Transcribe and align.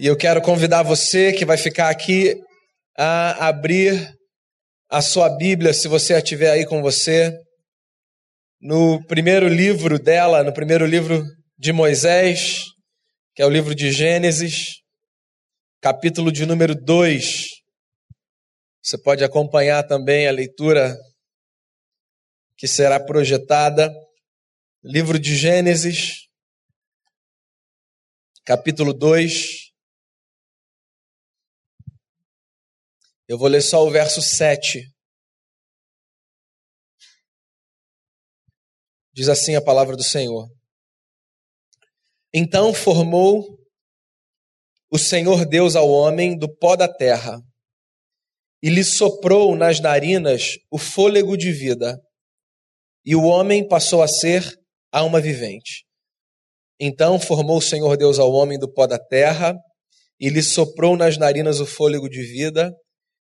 E 0.00 0.06
eu 0.06 0.16
quero 0.16 0.40
convidar 0.40 0.84
você 0.84 1.32
que 1.32 1.44
vai 1.44 1.58
ficar 1.58 1.90
aqui 1.90 2.40
a 2.96 3.48
abrir 3.48 4.16
a 4.88 5.02
sua 5.02 5.28
Bíblia, 5.28 5.74
se 5.74 5.88
você 5.88 6.14
a 6.14 6.22
tiver 6.22 6.52
aí 6.52 6.64
com 6.64 6.80
você, 6.80 7.36
no 8.60 9.04
primeiro 9.06 9.48
livro 9.48 9.98
dela, 9.98 10.44
no 10.44 10.52
primeiro 10.52 10.86
livro 10.86 11.24
de 11.58 11.72
Moisés, 11.72 12.62
que 13.34 13.42
é 13.42 13.46
o 13.46 13.50
livro 13.50 13.74
de 13.74 13.90
Gênesis, 13.90 14.76
capítulo 15.80 16.30
de 16.30 16.46
número 16.46 16.76
2. 16.76 17.48
Você 18.80 18.96
pode 19.02 19.24
acompanhar 19.24 19.82
também 19.82 20.28
a 20.28 20.32
leitura 20.32 20.96
que 22.56 22.68
será 22.68 23.00
projetada. 23.00 23.92
Livro 24.84 25.18
de 25.18 25.34
Gênesis, 25.34 26.28
capítulo 28.44 28.94
2. 28.94 29.67
Eu 33.28 33.36
vou 33.36 33.46
ler 33.46 33.60
só 33.60 33.86
o 33.86 33.90
verso 33.90 34.22
7. 34.22 34.90
Diz 39.12 39.28
assim 39.28 39.54
a 39.54 39.60
palavra 39.60 39.94
do 39.94 40.02
Senhor. 40.02 40.48
Então 42.32 42.72
formou 42.72 43.58
o 44.90 44.98
Senhor 44.98 45.44
Deus 45.44 45.76
ao 45.76 45.90
homem 45.90 46.38
do 46.38 46.48
pó 46.56 46.74
da 46.74 46.88
terra 46.88 47.38
e 48.62 48.70
lhe 48.70 48.82
soprou 48.82 49.54
nas 49.54 49.78
narinas 49.78 50.56
o 50.70 50.78
fôlego 50.78 51.36
de 51.36 51.52
vida, 51.52 52.00
e 53.04 53.14
o 53.14 53.24
homem 53.24 53.66
passou 53.68 54.02
a 54.02 54.08
ser 54.08 54.42
alma 54.90 55.20
vivente. 55.20 55.84
Então 56.80 57.20
formou 57.20 57.58
o 57.58 57.62
Senhor 57.62 57.96
Deus 57.96 58.18
ao 58.18 58.32
homem 58.32 58.58
do 58.58 58.72
pó 58.72 58.86
da 58.86 58.98
terra 58.98 59.54
e 60.18 60.30
lhe 60.30 60.42
soprou 60.42 60.96
nas 60.96 61.18
narinas 61.18 61.60
o 61.60 61.66
fôlego 61.66 62.08
de 62.08 62.22
vida, 62.22 62.74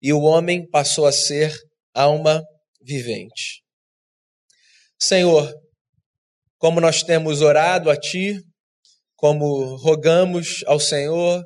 e 0.02 0.12
o 0.12 0.22
homem 0.22 0.68
passou 0.68 1.06
a 1.06 1.12
ser 1.12 1.54
alma 1.94 2.42
vivente. 2.80 3.62
Senhor, 5.00 5.52
como 6.58 6.80
nós 6.80 7.02
temos 7.02 7.40
orado 7.40 7.90
a 7.90 7.96
Ti, 7.96 8.40
como 9.16 9.76
rogamos 9.76 10.64
ao 10.66 10.80
Senhor 10.80 11.42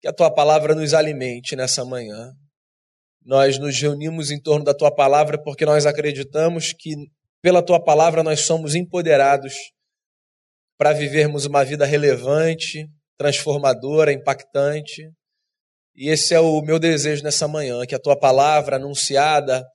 que 0.00 0.08
a 0.08 0.12
Tua 0.12 0.32
palavra 0.32 0.74
nos 0.74 0.94
alimente 0.94 1.56
nessa 1.56 1.84
manhã. 1.84 2.32
Nós 3.24 3.58
nos 3.58 3.80
reunimos 3.80 4.30
em 4.30 4.40
torno 4.40 4.64
da 4.64 4.74
Tua 4.74 4.94
palavra 4.94 5.40
porque 5.42 5.64
nós 5.64 5.86
acreditamos 5.86 6.72
que 6.72 6.94
pela 7.42 7.62
Tua 7.62 7.82
palavra 7.82 8.22
nós 8.22 8.40
somos 8.40 8.74
empoderados 8.74 9.54
para 10.76 10.92
vivermos 10.92 11.44
uma 11.44 11.64
vida 11.64 11.84
relevante, 11.84 12.86
transformadora, 13.16 14.12
impactante. 14.12 15.10
E 16.00 16.10
esse 16.10 16.32
é 16.32 16.38
o 16.38 16.62
meu 16.62 16.78
desejo 16.78 17.24
nessa 17.24 17.48
manhã, 17.48 17.84
que 17.84 17.94
a 17.94 17.98
tua 17.98 18.16
palavra 18.16 18.76
anunciada 18.76 19.66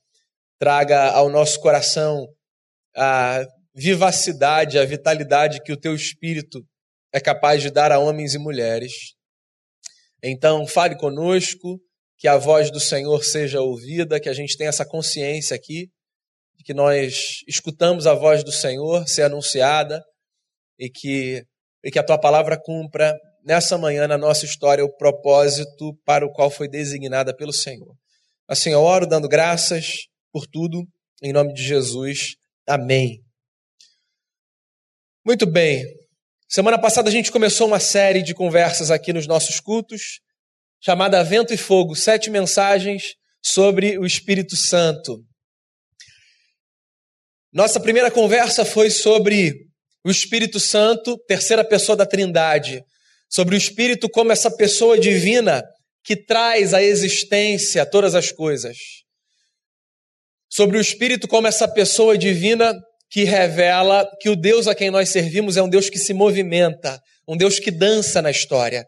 traga 0.58 1.10
ao 1.10 1.28
nosso 1.28 1.60
coração 1.60 2.26
a 2.96 3.44
vivacidade, 3.74 4.78
a 4.78 4.86
vitalidade 4.86 5.60
que 5.62 5.70
o 5.70 5.76
teu 5.78 5.94
espírito 5.94 6.64
é 7.12 7.20
capaz 7.20 7.60
de 7.60 7.70
dar 7.70 7.92
a 7.92 7.98
homens 7.98 8.32
e 8.32 8.38
mulheres. 8.38 8.92
Então, 10.22 10.66
fale 10.66 10.96
conosco, 10.96 11.78
que 12.16 12.26
a 12.26 12.38
voz 12.38 12.70
do 12.70 12.80
Senhor 12.80 13.22
seja 13.22 13.60
ouvida, 13.60 14.18
que 14.18 14.30
a 14.30 14.32
gente 14.32 14.56
tenha 14.56 14.70
essa 14.70 14.86
consciência 14.86 15.54
aqui, 15.54 15.90
que 16.64 16.72
nós 16.72 17.42
escutamos 17.46 18.06
a 18.06 18.14
voz 18.14 18.42
do 18.42 18.50
Senhor 18.50 19.06
ser 19.06 19.24
anunciada 19.24 20.02
e 20.78 20.88
que, 20.88 21.44
e 21.84 21.90
que 21.90 21.98
a 21.98 22.02
tua 22.02 22.18
palavra 22.18 22.58
cumpra 22.58 23.14
nessa 23.44 23.76
manhã 23.76 24.08
na 24.08 24.16
nossa 24.16 24.46
história 24.46 24.84
o 24.84 24.96
propósito 24.96 25.94
para 26.04 26.24
o 26.24 26.32
qual 26.32 26.50
foi 26.50 26.66
designada 26.66 27.36
pelo 27.36 27.52
Senhor. 27.52 27.94
Assim, 28.48 28.70
eu 28.70 28.80
oro 28.80 29.06
dando 29.06 29.28
graças 29.28 30.06
por 30.32 30.46
tudo, 30.46 30.82
em 31.22 31.32
nome 31.32 31.52
de 31.52 31.62
Jesus. 31.62 32.36
Amém. 32.66 33.20
Muito 35.24 35.46
bem. 35.46 35.84
Semana 36.48 36.80
passada 36.80 37.08
a 37.08 37.12
gente 37.12 37.30
começou 37.30 37.66
uma 37.66 37.80
série 37.80 38.22
de 38.22 38.34
conversas 38.34 38.90
aqui 38.90 39.12
nos 39.12 39.26
nossos 39.26 39.60
cultos, 39.60 40.20
chamada 40.80 41.22
Vento 41.22 41.52
e 41.52 41.56
Fogo 41.56 41.94
Sete 41.94 42.30
Mensagens 42.30 43.14
sobre 43.42 43.98
o 43.98 44.06
Espírito 44.06 44.56
Santo. 44.56 45.22
Nossa 47.52 47.78
primeira 47.78 48.10
conversa 48.10 48.64
foi 48.64 48.90
sobre 48.90 49.54
o 50.04 50.10
Espírito 50.10 50.58
Santo, 50.58 51.16
terceira 51.26 51.64
pessoa 51.64 51.96
da 51.96 52.04
Trindade 52.04 52.82
sobre 53.34 53.56
o 53.56 53.58
Espírito 53.58 54.08
como 54.08 54.30
essa 54.30 54.48
pessoa 54.48 54.96
divina 54.96 55.60
que 56.04 56.14
traz 56.14 56.72
à 56.72 56.80
existência 56.80 57.84
todas 57.84 58.14
as 58.14 58.30
coisas. 58.30 58.76
Sobre 60.48 60.78
o 60.78 60.80
Espírito 60.80 61.26
como 61.26 61.48
essa 61.48 61.66
pessoa 61.66 62.16
divina 62.16 62.72
que 63.10 63.24
revela 63.24 64.08
que 64.20 64.28
o 64.28 64.36
Deus 64.36 64.68
a 64.68 64.74
quem 64.74 64.88
nós 64.88 65.08
servimos 65.08 65.56
é 65.56 65.62
um 65.62 65.68
Deus 65.68 65.90
que 65.90 65.98
se 65.98 66.14
movimenta, 66.14 67.00
um 67.26 67.36
Deus 67.36 67.58
que 67.58 67.72
dança 67.72 68.22
na 68.22 68.30
história. 68.30 68.86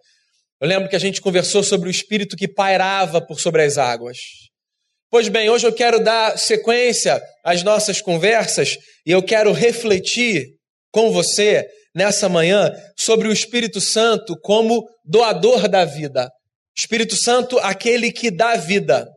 Eu 0.61 0.69
lembro 0.69 0.89
que 0.89 0.97
a 0.97 1.01
gente 1.01 1.21
conversou 1.21 1.65
sobre 1.65 1.89
o 1.89 1.91
Espírito 1.91 2.37
que 2.37 2.47
pairava 2.47 3.21
por 3.21 3.41
sobre 3.41 3.63
as 3.63 3.77
águas. 3.79 4.19
Pois 5.11 5.29
bem, 5.29 5.51
hoje 5.51 5.67
eu 5.67 5.73
quero 5.73 5.99
dar 5.99 6.39
sequência 6.39 7.21
às 7.45 7.65
nossas 7.65 8.01
conversas 8.01 8.77
e 9.05 9.11
eu 9.11 9.25
quero 9.25 9.51
refletir 9.51 10.47
com 10.93 11.11
você 11.11 11.67
nessa 11.97 12.29
manhã 12.29 12.71
sobre 12.95 13.27
o 13.27 13.33
Espírito 13.33 13.81
Santo 13.81 14.39
como 14.43 14.87
doador 15.03 15.67
da 15.67 15.87
vida. 15.87 16.31
Espírito 16.77 17.17
Santo, 17.17 17.59
aquele 17.61 18.13
que 18.13 18.31
dá 18.31 18.55
vida. 18.55 19.09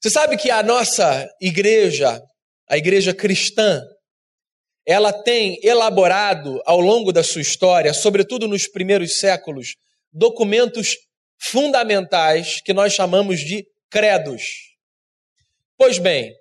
Você 0.00 0.08
sabe 0.08 0.38
que 0.38 0.50
a 0.50 0.62
nossa 0.62 1.28
igreja, 1.38 2.18
a 2.66 2.78
igreja 2.78 3.12
cristã, 3.12 3.82
ela 4.86 5.12
tem 5.12 5.58
elaborado 5.62 6.62
ao 6.64 6.80
longo 6.80 7.12
da 7.12 7.22
sua 7.22 7.42
história, 7.42 7.92
sobretudo 7.92 8.48
nos 8.48 8.66
primeiros 8.66 9.18
séculos, 9.18 9.76
documentos 10.10 10.96
fundamentais 11.38 12.62
que 12.62 12.72
nós 12.72 12.94
chamamos 12.94 13.40
de 13.40 13.66
credos. 13.90 14.42
Pois 15.76 15.98
bem, 15.98 16.32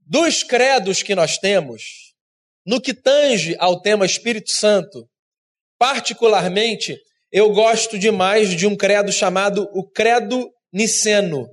dos 0.00 0.42
credos 0.42 1.02
que 1.02 1.14
nós 1.14 1.38
temos, 1.38 2.05
no 2.66 2.80
que 2.80 2.92
tange 2.92 3.54
ao 3.58 3.80
tema 3.80 4.04
Espírito 4.04 4.50
Santo, 4.50 5.08
particularmente, 5.78 6.98
eu 7.30 7.52
gosto 7.52 7.98
demais 7.98 8.50
de 8.50 8.66
um 8.66 8.76
credo 8.76 9.12
chamado 9.12 9.68
o 9.72 9.88
Credo 9.88 10.50
Niceno, 10.72 11.46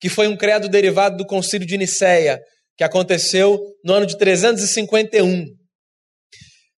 que 0.00 0.08
foi 0.08 0.26
um 0.26 0.36
credo 0.36 0.68
derivado 0.68 1.16
do 1.16 1.26
Concílio 1.26 1.66
de 1.66 1.78
Nicéia, 1.78 2.40
que 2.76 2.84
aconteceu 2.84 3.58
no 3.84 3.94
ano 3.94 4.06
de 4.06 4.16
351. 4.16 5.44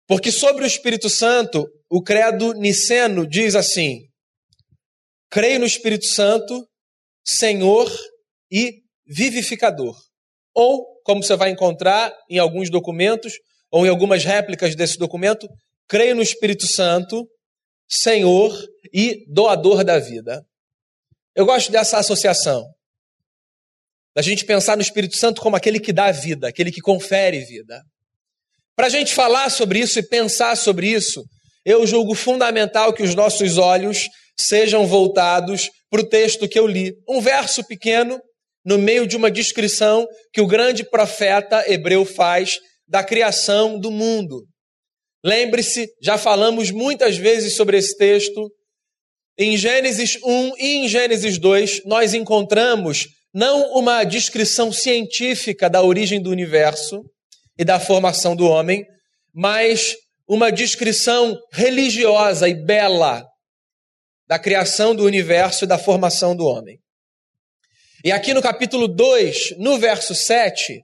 Porque 0.07 0.33
sobre 0.33 0.65
o 0.65 0.67
Espírito 0.67 1.09
Santo, 1.09 1.67
o 1.89 2.03
credo 2.03 2.53
niceno 2.55 3.27
diz 3.27 3.55
assim: 3.55 4.01
Creio 5.31 5.61
no 5.61 5.67
Espírito 5.67 6.07
Santo, 6.07 6.67
Senhor 7.25 7.91
e 8.51 8.81
vivificador. 9.07 9.97
Ou, 10.55 10.85
como 11.05 11.23
você 11.23 11.37
vai 11.37 11.51
encontrar 11.51 12.13
em 12.29 12.39
alguns 12.39 12.71
documentos, 12.71 13.35
ou 13.71 13.87
em 13.87 13.89
algumas 13.89 14.25
réplicas 14.25 14.75
desse 14.75 14.99
documento, 14.99 15.49
creio 15.89 16.15
no 16.15 16.23
Espírito 16.23 16.67
Santo, 16.67 17.27
Senhor 17.89 18.57
e 18.93 19.25
doador 19.33 19.85
da 19.85 19.99
vida. 19.99 20.43
Eu 21.35 21.47
gosto 21.47 21.71
dessa 21.71 21.99
associação. 21.99 22.65
Da 24.15 24.23
gente 24.23 24.45
pensar 24.45 24.77
no 24.77 24.83
Espírito 24.83 25.17
Santo 25.17 25.41
como 25.41 25.57
aquele 25.57 25.79
que 25.79 25.93
dá 25.93 26.11
vida, 26.11 26.49
aquele 26.49 26.73
que 26.73 26.81
confere 26.81 27.45
vida. 27.45 27.81
Para 28.77 28.87
a 28.87 28.91
gente 28.91 29.15
falar 29.15 29.51
sobre 29.51 29.79
isso 29.79 29.99
e 29.99 30.09
pensar 30.09 30.57
sobre 30.57 30.89
isso, 30.89 31.23
eu 31.65 31.87
julgo 31.87 32.15
fundamental 32.15 32.93
que 32.93 33.03
os 33.03 33.15
nossos 33.15 33.59
olhos 33.59 34.09
sejam 34.39 34.87
voltados 34.87 35.69
para 35.91 36.01
o 36.01 36.09
texto 36.09 36.49
que 36.49 36.59
eu 36.59 36.67
li. 36.67 36.93
Um 37.09 37.21
verso 37.21 37.65
pequeno, 37.65 38.21
no 38.65 38.79
meio 38.79 39.07
de 39.07 39.17
uma 39.17 39.31
descrição 39.31 40.07
que 40.33 40.41
o 40.41 40.47
grande 40.47 40.85
profeta 40.85 41.65
hebreu 41.71 42.05
faz 42.05 42.59
da 42.91 43.05
criação 43.05 43.79
do 43.79 43.89
mundo. 43.89 44.45
Lembre-se, 45.25 45.89
já 46.03 46.19
falamos 46.19 46.73
muitas 46.73 47.17
vezes 47.17 47.55
sobre 47.55 47.79
esse 47.79 47.97
texto. 47.97 48.51
Em 49.39 49.57
Gênesis 49.57 50.19
1 50.25 50.57
e 50.59 50.77
em 50.79 50.89
Gênesis 50.89 51.39
2, 51.39 51.85
nós 51.85 52.15
encontramos 52.15 53.07
não 53.33 53.73
uma 53.75 54.03
descrição 54.03 54.73
científica 54.73 55.71
da 55.71 55.81
origem 55.83 56.21
do 56.21 56.31
universo 56.31 57.01
e 57.57 57.65
da 57.65 57.79
formação 57.79 58.35
do 58.35 58.45
homem, 58.47 58.85
mas 59.33 59.95
uma 60.27 60.51
descrição 60.51 61.39
religiosa 61.53 62.49
e 62.49 62.55
bela 62.55 63.25
da 64.27 64.39
criação 64.39 64.97
do 64.97 65.05
universo 65.05 65.65
e 65.65 65.69
da 65.69 65.79
formação 65.79 66.35
do 66.35 66.45
homem. 66.45 66.79
E 68.05 68.11
aqui 68.11 68.35
no 68.35 68.43
capítulo 68.43 68.89
2, 68.89 69.59
no 69.59 69.79
verso 69.79 70.13
7, 70.13 70.83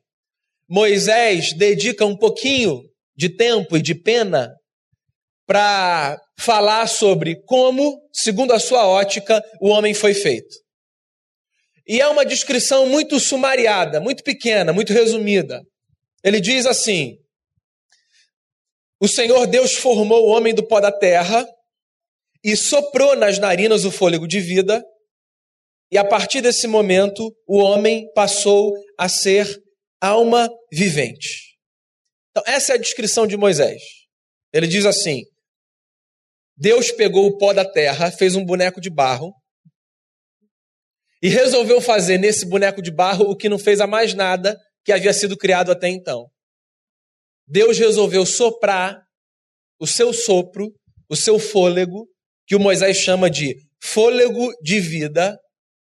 Moisés 0.69 1.53
dedica 1.53 2.05
um 2.05 2.17
pouquinho 2.17 2.83
de 3.17 3.29
tempo 3.29 3.77
e 3.77 3.83
de 3.83 3.95
pena 3.95 4.55
para 5.47 6.21
falar 6.39 6.89
sobre 6.89 7.41
como, 7.45 8.01
segundo 8.13 8.53
a 8.53 8.59
sua 8.59 8.87
ótica, 8.87 9.43
o 9.61 9.69
homem 9.69 9.95
foi 9.95 10.13
feito. 10.13 10.55
E 11.87 12.01
é 12.01 12.09
uma 12.09 12.27
descrição 12.27 12.87
muito 12.87 13.21
sumariada, 13.21 14.01
muito 14.01 14.25
pequena, 14.25 14.73
muito 14.73 14.93
resumida. 14.93 15.63
Ele 16.25 16.41
diz 16.41 16.67
assim: 16.67 17.17
O 19.01 19.07
Senhor 19.07 19.47
Deus 19.47 19.75
formou 19.75 20.27
o 20.27 20.31
homem 20.31 20.53
do 20.53 20.67
pó 20.67 20.81
da 20.81 20.91
terra 20.91 21.47
e 22.43 22.57
soprou 22.57 23.15
nas 23.15 23.39
narinas 23.39 23.85
o 23.85 23.93
fôlego 23.93 24.27
de 24.27 24.41
vida, 24.41 24.85
e 25.93 25.97
a 25.97 26.05
partir 26.05 26.41
desse 26.41 26.67
momento 26.67 27.33
o 27.47 27.59
homem 27.59 28.11
passou 28.15 28.75
a 28.99 29.09
ser 29.09 29.63
alma 30.07 30.49
vivente. 30.73 31.57
Então, 32.31 32.43
essa 32.47 32.73
é 32.73 32.75
a 32.77 32.81
descrição 32.81 33.27
de 33.27 33.37
Moisés. 33.37 33.83
Ele 34.53 34.67
diz 34.67 34.85
assim: 34.87 35.23
Deus 36.57 36.91
pegou 36.91 37.27
o 37.27 37.37
pó 37.37 37.53
da 37.53 37.65
terra, 37.65 38.11
fez 38.11 38.35
um 38.35 38.45
boneco 38.45 38.81
de 38.81 38.91
barro, 38.91 39.33
e 41.23 41.29
resolveu 41.29 41.81
fazer 41.81 42.19
nesse 42.19 42.47
boneco 42.47 42.81
de 42.81 42.91
barro 42.91 43.25
o 43.25 43.37
que 43.37 43.49
não 43.49 43.59
fez 43.59 43.81
a 43.81 43.87
mais 43.87 44.15
nada 44.15 44.59
que 44.85 44.93
havia 44.93 45.13
sido 45.13 45.37
criado 45.37 45.73
até 45.73 45.89
então. 45.89 46.27
Deus 47.47 47.79
resolveu 47.79 48.25
soprar 48.25 49.03
o 49.81 49.87
seu 49.87 50.13
sopro, 50.13 50.73
o 51.09 51.17
seu 51.17 51.39
fôlego, 51.39 52.09
que 52.47 52.55
o 52.55 52.61
Moisés 52.61 52.97
chama 52.97 53.29
de 53.29 53.57
fôlego 53.83 54.53
de 54.63 54.81
vida, 54.81 55.37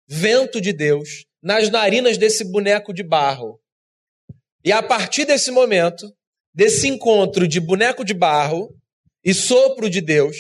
vento 0.07 0.62
de 0.62 0.71
Deus, 0.71 1.25
nas 1.42 1.69
narinas 1.69 2.18
desse 2.18 2.50
boneco 2.51 2.94
de 2.94 3.04
barro. 3.04 3.59
E 4.63 4.71
a 4.71 4.81
partir 4.81 5.25
desse 5.25 5.51
momento, 5.51 6.07
desse 6.54 6.88
encontro 6.88 7.48
de 7.48 7.60
boneco 7.60 8.06
de 8.06 8.13
barro 8.13 8.69
e 9.24 9.33
sopro 9.33 9.89
de 9.89 10.00
Deus, 10.00 10.38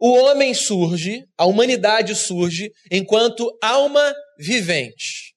o 0.00 0.12
homem 0.12 0.52
surge, 0.52 1.24
a 1.38 1.46
humanidade 1.46 2.14
surge 2.14 2.70
enquanto 2.90 3.56
alma 3.62 4.12
vivente. 4.38 5.34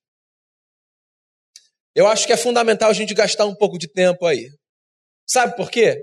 Eu 1.93 2.07
acho 2.07 2.27
que 2.27 2.33
é 2.33 2.37
fundamental 2.37 2.89
a 2.89 2.93
gente 2.93 3.13
gastar 3.13 3.45
um 3.45 3.55
pouco 3.55 3.77
de 3.77 3.87
tempo 3.87 4.25
aí. 4.25 4.49
Sabe 5.25 5.55
por 5.55 5.69
quê? 5.69 5.99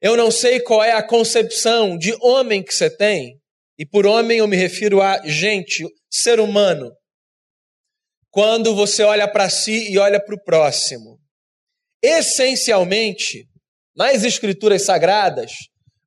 Eu 0.00 0.16
não 0.16 0.30
sei 0.30 0.60
qual 0.60 0.82
é 0.82 0.92
a 0.92 1.06
concepção 1.06 1.96
de 1.96 2.14
homem 2.20 2.62
que 2.62 2.72
você 2.72 2.94
tem, 2.94 3.40
e 3.78 3.86
por 3.86 4.06
homem 4.06 4.38
eu 4.38 4.46
me 4.46 4.56
refiro 4.56 5.00
a 5.02 5.20
gente, 5.26 5.84
ser 6.10 6.40
humano. 6.40 6.90
Quando 8.36 8.74
você 8.74 9.02
olha 9.02 9.26
para 9.26 9.48
si 9.48 9.90
e 9.90 9.96
olha 9.96 10.22
para 10.22 10.34
o 10.34 10.44
próximo. 10.44 11.18
Essencialmente, 12.02 13.48
nas 13.96 14.24
escrituras 14.24 14.84
sagradas, 14.84 15.52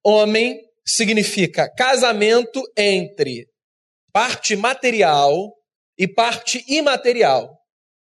homem 0.06 0.62
significa 0.86 1.68
casamento 1.76 2.62
entre 2.78 3.48
parte 4.14 4.56
material 4.56 5.56
e 5.98 6.08
parte 6.08 6.64
imaterial, 6.68 7.50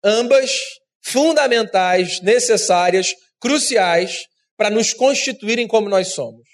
ambas 0.04 0.60
fundamentais, 1.02 2.20
necessárias, 2.20 3.14
cruciais 3.40 4.26
para 4.58 4.68
nos 4.68 4.92
constituírem 4.92 5.66
como 5.66 5.88
nós 5.88 6.08
somos. 6.08 6.46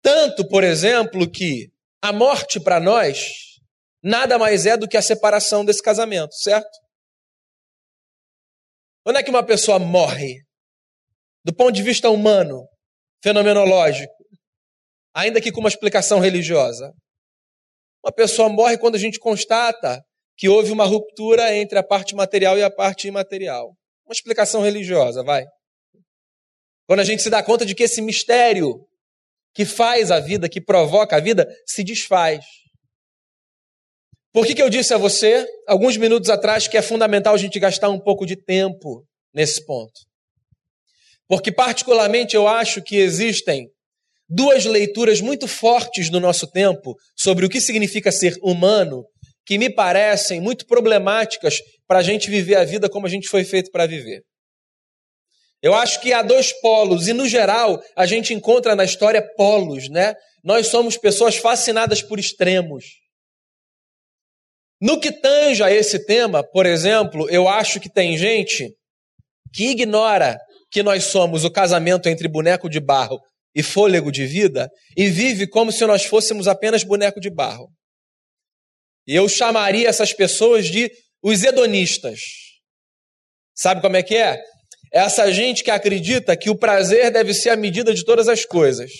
Tanto, 0.00 0.46
por 0.46 0.62
exemplo, 0.62 1.28
que 1.28 1.72
a 2.00 2.12
morte 2.12 2.60
para 2.60 2.78
nós 2.78 3.51
nada 4.02 4.38
mais 4.38 4.66
é 4.66 4.76
do 4.76 4.88
que 4.88 4.96
a 4.96 5.02
separação 5.02 5.64
desse 5.64 5.82
casamento, 5.82 6.34
certo? 6.34 6.70
Quando 9.04 9.18
é 9.18 9.22
que 9.22 9.30
uma 9.30 9.44
pessoa 9.44 9.78
morre? 9.78 10.42
Do 11.44 11.54
ponto 11.54 11.72
de 11.72 11.82
vista 11.82 12.08
humano, 12.08 12.68
fenomenológico, 13.22 14.12
ainda 15.14 15.40
que 15.40 15.52
com 15.52 15.60
uma 15.60 15.68
explicação 15.68 16.18
religiosa. 16.18 16.92
Uma 18.04 18.12
pessoa 18.12 18.48
morre 18.48 18.78
quando 18.78 18.96
a 18.96 18.98
gente 18.98 19.18
constata 19.18 20.02
que 20.36 20.48
houve 20.48 20.72
uma 20.72 20.84
ruptura 20.84 21.54
entre 21.54 21.78
a 21.78 21.82
parte 21.82 22.14
material 22.14 22.58
e 22.58 22.62
a 22.62 22.70
parte 22.70 23.06
imaterial. 23.06 23.76
Uma 24.04 24.12
explicação 24.12 24.62
religiosa, 24.62 25.22
vai. 25.22 25.44
Quando 26.86 27.00
a 27.00 27.04
gente 27.04 27.22
se 27.22 27.30
dá 27.30 27.42
conta 27.42 27.64
de 27.64 27.74
que 27.74 27.84
esse 27.84 28.02
mistério 28.02 28.86
que 29.54 29.64
faz 29.64 30.10
a 30.10 30.18
vida, 30.18 30.48
que 30.48 30.60
provoca 30.60 31.16
a 31.16 31.20
vida, 31.20 31.46
se 31.66 31.84
desfaz. 31.84 32.44
Por 34.32 34.46
que, 34.46 34.54
que 34.54 34.62
eu 34.62 34.70
disse 34.70 34.94
a 34.94 34.98
você, 34.98 35.46
alguns 35.68 35.96
minutos 35.98 36.30
atrás, 36.30 36.66
que 36.66 36.76
é 36.76 36.82
fundamental 36.82 37.34
a 37.34 37.38
gente 37.38 37.60
gastar 37.60 37.90
um 37.90 38.00
pouco 38.00 38.24
de 38.24 38.34
tempo 38.34 39.04
nesse 39.34 39.64
ponto? 39.66 39.92
Porque, 41.28 41.52
particularmente, 41.52 42.34
eu 42.34 42.48
acho 42.48 42.82
que 42.82 42.96
existem 42.96 43.68
duas 44.26 44.64
leituras 44.64 45.20
muito 45.20 45.46
fortes 45.46 46.08
no 46.08 46.18
nosso 46.18 46.50
tempo 46.50 46.96
sobre 47.14 47.44
o 47.44 47.48
que 47.48 47.60
significa 47.60 48.10
ser 48.10 48.34
humano, 48.42 49.04
que 49.44 49.58
me 49.58 49.68
parecem 49.68 50.40
muito 50.40 50.66
problemáticas 50.66 51.58
para 51.86 51.98
a 51.98 52.02
gente 52.02 52.30
viver 52.30 52.54
a 52.54 52.64
vida 52.64 52.88
como 52.88 53.06
a 53.06 53.10
gente 53.10 53.28
foi 53.28 53.44
feito 53.44 53.70
para 53.70 53.86
viver. 53.86 54.22
Eu 55.60 55.74
acho 55.74 56.00
que 56.00 56.12
há 56.12 56.22
dois 56.22 56.52
polos, 56.60 57.06
e 57.06 57.12
no 57.12 57.28
geral 57.28 57.80
a 57.94 58.06
gente 58.06 58.32
encontra 58.32 58.74
na 58.74 58.84
história 58.84 59.22
polos, 59.36 59.90
né? 59.90 60.14
Nós 60.42 60.68
somos 60.68 60.96
pessoas 60.96 61.36
fascinadas 61.36 62.00
por 62.00 62.18
extremos. 62.18 63.01
No 64.82 64.98
que 64.98 65.12
tange 65.12 65.62
a 65.62 65.70
esse 65.70 66.04
tema, 66.04 66.42
por 66.42 66.66
exemplo, 66.66 67.30
eu 67.30 67.48
acho 67.48 67.78
que 67.78 67.88
tem 67.88 68.18
gente 68.18 68.74
que 69.54 69.68
ignora 69.68 70.36
que 70.72 70.82
nós 70.82 71.04
somos 71.04 71.44
o 71.44 71.52
casamento 71.52 72.08
entre 72.08 72.26
boneco 72.26 72.68
de 72.68 72.80
barro 72.80 73.20
e 73.54 73.62
fôlego 73.62 74.10
de 74.10 74.26
vida 74.26 74.68
e 74.96 75.08
vive 75.08 75.46
como 75.46 75.70
se 75.70 75.86
nós 75.86 76.04
fôssemos 76.04 76.48
apenas 76.48 76.82
boneco 76.82 77.20
de 77.20 77.30
barro. 77.30 77.68
E 79.06 79.14
eu 79.14 79.28
chamaria 79.28 79.88
essas 79.88 80.12
pessoas 80.12 80.66
de 80.66 80.90
os 81.22 81.44
hedonistas. 81.44 82.18
Sabe 83.54 83.80
como 83.80 83.96
é 83.96 84.02
que 84.02 84.16
é? 84.16 84.42
É 84.92 84.98
essa 84.98 85.30
gente 85.30 85.62
que 85.62 85.70
acredita 85.70 86.36
que 86.36 86.50
o 86.50 86.58
prazer 86.58 87.12
deve 87.12 87.32
ser 87.34 87.50
a 87.50 87.56
medida 87.56 87.94
de 87.94 88.04
todas 88.04 88.28
as 88.28 88.44
coisas. 88.44 88.90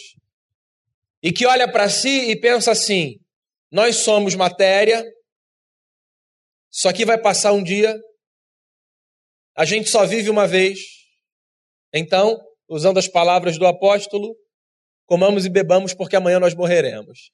E 1.21 1.33
que 1.33 1.45
olha 1.45 1.67
para 1.67 1.89
si 1.89 2.31
e 2.31 2.41
pensa 2.41 2.71
assim: 2.71 3.17
nós 3.69 3.97
somos 3.97 4.37
matéria, 4.37 5.05
isso 6.73 6.89
aqui 6.89 7.05
vai 7.05 7.19
passar 7.19 7.53
um 7.53 7.63
dia, 7.63 7.95
a 9.57 9.65
gente 9.65 9.91
só 9.91 10.07
vive 10.07 10.31
uma 10.31 10.47
vez. 10.47 10.79
Então, 11.93 12.41
usando 12.69 12.99
as 12.99 13.07
palavras 13.07 13.59
do 13.59 13.67
apóstolo, 13.67 14.35
comamos 15.07 15.45
e 15.45 15.51
bebamos 15.51 15.93
porque 15.93 16.17
amanhã 16.17 16.41
nós 16.41 16.55
morreremos. 16.55 17.31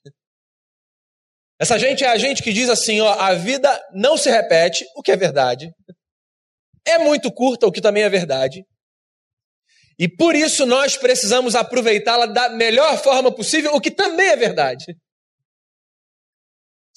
Essa 1.61 1.79
gente 1.79 2.05
é 2.05 2.09
a 2.09 2.19
gente 2.19 2.43
que 2.43 2.53
diz 2.53 2.69
assim, 2.69 3.01
ó, 3.01 3.13
a 3.13 3.35
vida 3.35 3.81
não 3.93 4.17
se 4.17 4.31
repete, 4.31 4.85
o 4.97 5.03
que 5.03 5.13
é 5.13 5.17
verdade. 5.17 5.71
É 6.85 6.99
muito 6.99 7.33
curta, 7.33 7.67
o 7.67 7.73
que 7.73 7.81
também 7.81 8.03
é 8.03 8.09
verdade. 8.09 8.65
E 9.99 10.09
por 10.09 10.35
isso 10.35 10.65
nós 10.65 10.97
precisamos 10.97 11.55
aproveitá-la 11.57 12.27
da 12.27 12.49
melhor 12.49 12.97
forma 12.99 13.35
possível, 13.35 13.75
o 13.75 13.81
que 13.81 13.91
também 13.91 14.29
é 14.29 14.37
verdade. 14.37 14.97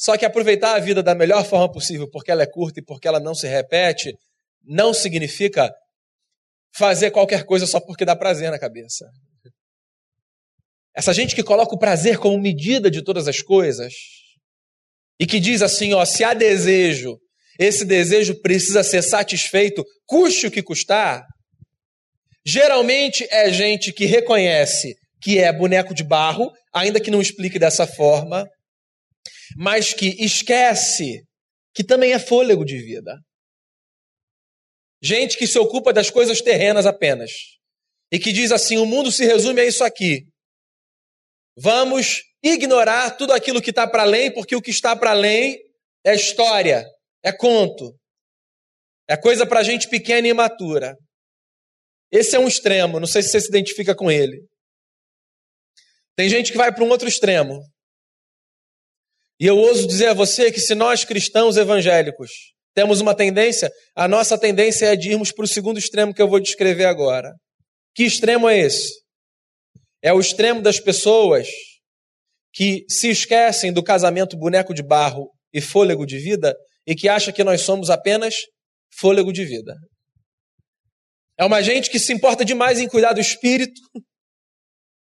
Só 0.02 0.18
que 0.18 0.26
aproveitar 0.26 0.76
a 0.76 0.80
vida 0.80 1.04
da 1.04 1.14
melhor 1.14 1.46
forma 1.46 1.72
possível, 1.72 2.10
porque 2.10 2.32
ela 2.32 2.42
é 2.42 2.48
curta 2.48 2.80
e 2.80 2.84
porque 2.84 3.08
ela 3.08 3.20
não 3.20 3.36
se 3.36 3.48
repete, 3.48 4.18
não 4.64 4.96
significa 4.96 5.72
fazer 6.76 7.12
qualquer 7.12 7.44
coisa 7.46 7.68
só 7.68 7.80
porque 7.80 8.04
dá 8.04 8.16
prazer 8.16 8.50
na 8.50 8.58
cabeça. 8.58 9.06
Essa 10.96 11.14
gente 11.14 11.36
que 11.36 11.44
coloca 11.44 11.76
o 11.76 11.78
prazer 11.78 12.18
como 12.18 12.42
medida 12.42 12.90
de 12.90 13.04
todas 13.04 13.28
as 13.28 13.44
coisas 13.44 13.94
e 15.20 15.28
que 15.28 15.40
diz 15.40 15.62
assim, 15.62 15.94
ó, 15.94 16.04
se 16.04 16.24
há 16.24 16.34
desejo, 16.34 17.20
esse 17.60 17.86
desejo 17.86 18.42
precisa 18.42 18.82
ser 18.82 19.04
satisfeito, 19.04 19.86
custe 20.08 20.48
o 20.48 20.52
que 20.52 20.64
custar. 20.64 21.24
Geralmente 22.44 23.28
é 23.30 23.52
gente 23.52 23.94
que 23.94 24.06
reconhece 24.06 24.96
que 25.22 25.38
é 25.38 25.54
boneco 25.54 25.94
de 25.94 26.04
barro, 26.04 26.52
ainda 26.74 27.00
que 27.00 27.12
não 27.12 27.22
explique 27.22 27.60
dessa 27.60 27.86
forma, 27.86 28.50
mas 29.58 29.94
que 29.94 30.08
esquece 30.24 31.24
que 31.74 31.84
também 31.84 32.14
é 32.14 32.20
fôlego 32.20 32.66
de 32.66 32.78
vida. 32.78 33.18
Gente 35.02 35.38
que 35.38 35.48
se 35.48 35.58
ocupa 35.58 35.92
das 35.92 36.10
coisas 36.10 36.42
terrenas 36.42 36.86
apenas. 36.86 37.32
E 38.12 38.20
que 38.20 38.32
diz 38.32 38.52
assim: 38.52 38.78
o 38.78 38.86
mundo 38.86 39.12
se 39.12 39.26
resume 39.26 39.62
a 39.62 39.66
isso 39.66 39.84
aqui. 39.84 40.26
Vamos 41.58 42.22
ignorar 42.44 43.18
tudo 43.18 43.34
aquilo 43.34 43.62
que 43.62 43.70
está 43.70 43.88
para 43.88 44.04
além, 44.04 44.34
porque 44.34 44.56
o 44.56 44.62
que 44.62 44.72
está 44.72 44.96
para 44.96 45.12
além 45.12 45.58
é 46.06 46.16
história, 46.16 46.86
é 47.24 47.32
conto, 47.32 47.96
é 49.08 49.16
coisa 49.16 49.46
para 49.46 49.64
gente 49.64 49.88
pequena 49.90 50.28
e 50.28 50.32
imatura. 50.32 50.96
Esse 52.12 52.36
é 52.36 52.40
um 52.40 52.48
extremo, 52.48 53.00
não 53.00 53.08
sei 53.08 53.22
se 53.22 53.30
você 53.30 53.42
se 53.42 53.50
identifica 53.50 53.96
com 53.96 54.12
ele. 54.12 54.46
Tem 56.16 56.30
gente 56.30 56.52
que 56.52 56.58
vai 56.58 56.74
para 56.74 56.84
um 56.84 56.90
outro 56.90 57.08
extremo. 57.08 57.62
E 59.42 59.48
eu 59.48 59.58
ouso 59.58 59.88
dizer 59.88 60.10
a 60.10 60.14
você 60.14 60.52
que 60.52 60.62
se 60.62 60.76
nós 60.76 61.04
cristãos 61.04 61.58
evangélicos 61.58 62.30
temos 62.76 63.02
uma 63.02 63.16
tendência, 63.16 63.70
a 63.96 64.08
nossa 64.08 64.38
tendência 64.38 64.86
é 64.86 64.96
de 64.96 65.10
irmos 65.10 65.32
para 65.32 65.44
o 65.44 65.48
segundo 65.48 65.80
extremo 65.80 66.14
que 66.14 66.22
eu 66.22 66.30
vou 66.30 66.40
descrever 66.40 66.86
agora. 66.86 67.34
Que 67.94 68.04
extremo 68.04 68.48
é 68.48 68.58
esse? 68.58 69.02
é 70.02 70.12
o 70.12 70.20
extremo 70.20 70.62
das 70.62 70.80
pessoas 70.80 71.48
que 72.54 72.84
se 72.90 73.10
esquecem 73.10 73.72
do 73.72 73.84
casamento 73.84 74.38
boneco 74.38 74.74
de 74.74 74.84
barro 74.84 75.30
e 75.54 75.62
fôlego 75.62 76.06
de 76.06 76.18
vida 76.18 76.56
e 76.88 76.96
que 76.96 77.08
acha 77.08 77.32
que 77.32 77.44
nós 77.44 77.62
somos 77.62 77.90
apenas 77.90 78.36
fôlego 78.98 79.32
de 79.32 79.46
vida. 79.46 79.76
É 81.38 81.46
uma 81.46 81.62
gente 81.62 81.90
que 81.90 82.00
se 82.00 82.12
importa 82.12 82.44
demais 82.44 82.80
em 82.80 82.88
cuidar 82.88 83.14
do 83.14 83.22
espírito, 83.22 83.80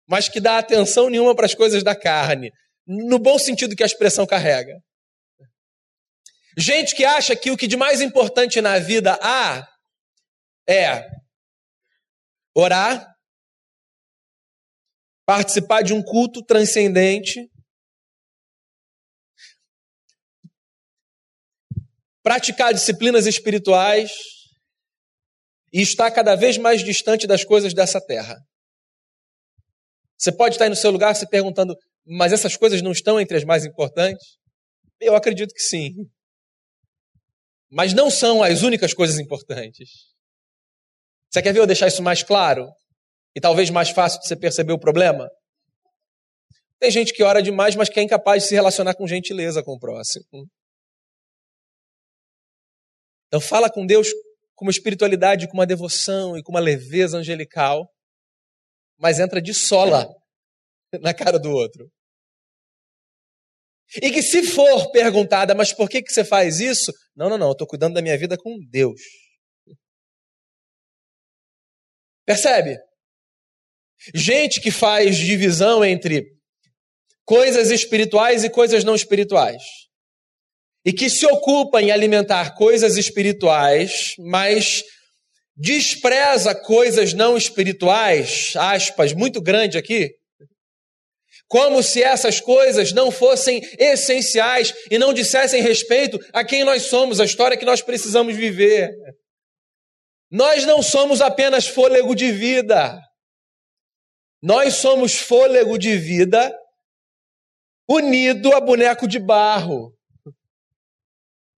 mas 0.09 0.29
que 0.29 0.41
dá 0.41 0.59
atenção 0.59 1.09
nenhuma 1.09 1.35
para 1.35 1.47
as 1.47 1.55
coisas 1.55 1.83
da 1.83 1.95
carne, 1.95 2.51
no 2.93 3.21
bom 3.21 3.39
sentido 3.39 3.77
que 3.77 3.85
a 3.85 3.87
expressão 3.87 4.27
carrega. 4.27 4.83
Gente 6.59 6.97
que 6.97 7.05
acha 7.05 7.37
que 7.37 7.53
o 7.53 7.57
que 7.57 7.69
de 7.69 7.77
mais 7.77 8.01
importante 8.01 8.61
na 8.61 8.81
vida 8.81 9.17
há 9.23 9.65
é 10.69 11.09
orar, 12.53 13.15
participar 15.25 15.83
de 15.83 15.95
um 15.95 16.03
culto 16.03 16.45
transcendente, 16.45 17.49
praticar 22.25 22.75
disciplinas 22.75 23.25
espirituais 23.25 24.11
e 25.73 25.81
estar 25.81 26.11
cada 26.11 26.35
vez 26.35 26.59
mais 26.59 26.83
distante 26.83 27.25
das 27.25 27.45
coisas 27.45 27.73
dessa 27.73 28.01
terra. 28.05 28.37
Você 30.19 30.33
pode 30.33 30.57
estar 30.57 30.65
aí 30.65 30.71
no 30.71 30.77
seu 30.77 30.91
lugar 30.91 31.15
se 31.15 31.29
perguntando, 31.29 31.75
mas 32.07 32.33
essas 32.33 32.57
coisas 32.57 32.83
não 32.83 32.93
estão 32.93 33.21
entre 33.21 33.37
as 33.37 33.45
mais 33.45 33.65
importantes? 33.65 34.39
Eu 35.01 35.15
acredito 35.15 35.55
que 35.55 35.63
sim. 35.63 35.95
Mas 37.71 37.93
não 37.93 38.11
são 38.11 38.43
as 38.43 38.63
únicas 38.63 38.93
coisas 38.93 39.19
importantes. 39.19 39.89
Você 41.31 41.41
quer 41.41 41.53
ver 41.53 41.61
eu 41.61 41.67
deixar 41.67 41.87
isso 41.87 42.03
mais 42.03 42.23
claro? 42.23 42.69
E 43.35 43.41
talvez 43.41 43.71
mais 43.71 43.91
fácil 43.91 44.21
de 44.21 44.27
você 44.27 44.37
perceber 44.37 44.73
o 44.73 44.79
problema? 44.79 45.31
Tem 46.81 46.91
gente 46.91 47.13
que 47.13 47.23
ora 47.23 47.43
demais, 47.43 47.77
mas 47.77 47.89
que 47.89 48.01
é 48.01 48.03
incapaz 48.03 48.43
de 48.43 48.49
se 48.49 48.55
relacionar 48.55 48.95
com 48.95 49.07
gentileza 49.07 49.63
com 49.63 49.73
o 49.73 49.79
próximo. 49.79 50.25
Então 53.29 53.41
fala 53.41 53.71
com 53.71 53.87
Deus 53.87 54.09
com 54.57 54.65
uma 54.65 54.71
espiritualidade, 54.71 55.47
com 55.47 55.55
uma 55.55 55.67
devoção 55.67 56.37
e 56.37 56.43
com 56.43 56.53
uma 56.53 56.61
leveza 56.61 57.17
angelical, 57.17 57.89
mas 58.99 59.19
entra 59.19 59.41
de 59.41 59.55
sola 59.55 60.07
na 61.01 61.15
cara 61.15 61.39
do 61.39 61.51
outro. 61.51 61.91
E 63.97 64.11
que 64.13 64.23
se 64.23 64.45
for 64.45 64.91
perguntada, 64.93 65.55
mas 65.55 65.73
por 65.73 65.89
que, 65.89 66.01
que 66.03 66.13
você 66.13 66.25
faz 66.25 66.61
isso? 66.61 66.93
Não, 67.17 67.29
não, 67.29 67.37
não, 67.37 67.49
eu 67.49 67.53
estou 67.53 67.67
cuidando 67.67 67.95
da 67.95 68.03
minha 68.03 68.17
vida 68.17 68.37
com 68.37 68.57
Deus. 68.71 69.01
Percebe? 72.25 72.79
Gente 74.15 74.61
que 74.61 74.71
faz 74.71 75.17
divisão 75.17 75.85
entre 75.85 76.25
coisas 77.25 77.71
espirituais 77.71 78.45
e 78.45 78.51
coisas 78.51 78.85
não 78.85 78.95
espirituais. 78.95 79.63
E 80.85 80.93
que 80.93 81.11
se 81.11 81.27
ocupa 81.27 81.83
em 81.83 81.91
alimentar 81.91 82.55
coisas 82.55 82.97
espirituais, 82.97 84.15
mas 84.19 84.83
despreza 85.57 86.55
coisas 86.55 87.13
não 87.13 87.37
espirituais, 87.37 88.55
aspas, 88.57 89.13
muito 89.13 89.43
grande 89.43 89.77
aqui, 89.77 90.11
como 91.51 91.83
se 91.83 92.01
essas 92.01 92.41
coisas 92.41 92.93
não 92.93 93.11
fossem 93.11 93.61
essenciais 93.77 94.73
e 94.89 94.97
não 94.97 95.13
dissessem 95.13 95.61
respeito 95.61 96.17
a 96.33 96.45
quem 96.45 96.63
nós 96.63 96.83
somos, 96.83 97.19
a 97.19 97.25
história 97.25 97.57
que 97.57 97.65
nós 97.65 97.83
precisamos 97.83 98.37
viver. 98.37 98.89
Nós 100.31 100.65
não 100.65 100.81
somos 100.81 101.21
apenas 101.21 101.67
fôlego 101.67 102.15
de 102.15 102.31
vida. 102.31 102.97
Nós 104.41 104.75
somos 104.75 105.17
fôlego 105.17 105.77
de 105.77 105.97
vida 105.97 106.57
unido 107.89 108.55
a 108.55 108.61
boneco 108.61 109.09
de 109.09 109.19
barro. 109.19 109.93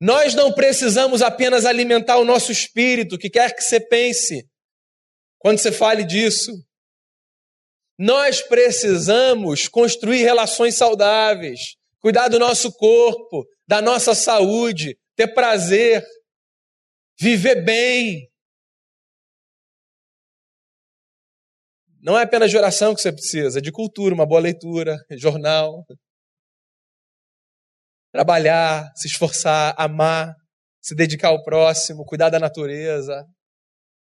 Nós 0.00 0.34
não 0.34 0.54
precisamos 0.54 1.20
apenas 1.20 1.66
alimentar 1.66 2.16
o 2.16 2.24
nosso 2.24 2.50
espírito, 2.50 3.18
que 3.18 3.28
quer 3.28 3.54
que 3.54 3.62
você 3.62 3.78
pense, 3.78 4.48
quando 5.38 5.58
você 5.58 5.70
fale 5.70 6.02
disso. 6.02 6.50
Nós 8.04 8.42
precisamos 8.42 9.68
construir 9.68 10.24
relações 10.24 10.76
saudáveis, 10.76 11.76
cuidar 12.00 12.26
do 12.26 12.36
nosso 12.36 12.72
corpo, 12.72 13.46
da 13.64 13.80
nossa 13.80 14.12
saúde, 14.12 14.98
ter 15.14 15.32
prazer, 15.32 16.04
viver 17.16 17.64
bem. 17.64 18.28
Não 22.00 22.18
é 22.18 22.24
apenas 22.24 22.50
de 22.50 22.56
oração 22.56 22.92
que 22.92 23.00
você 23.00 23.12
precisa, 23.12 23.60
é 23.60 23.62
de 23.62 23.70
cultura, 23.70 24.12
uma 24.12 24.26
boa 24.26 24.40
leitura, 24.40 24.98
jornal. 25.12 25.86
Trabalhar, 28.12 28.90
se 28.96 29.06
esforçar, 29.06 29.76
amar, 29.78 30.34
se 30.80 30.96
dedicar 30.96 31.28
ao 31.28 31.44
próximo, 31.44 32.04
cuidar 32.04 32.30
da 32.30 32.40
natureza, 32.40 33.24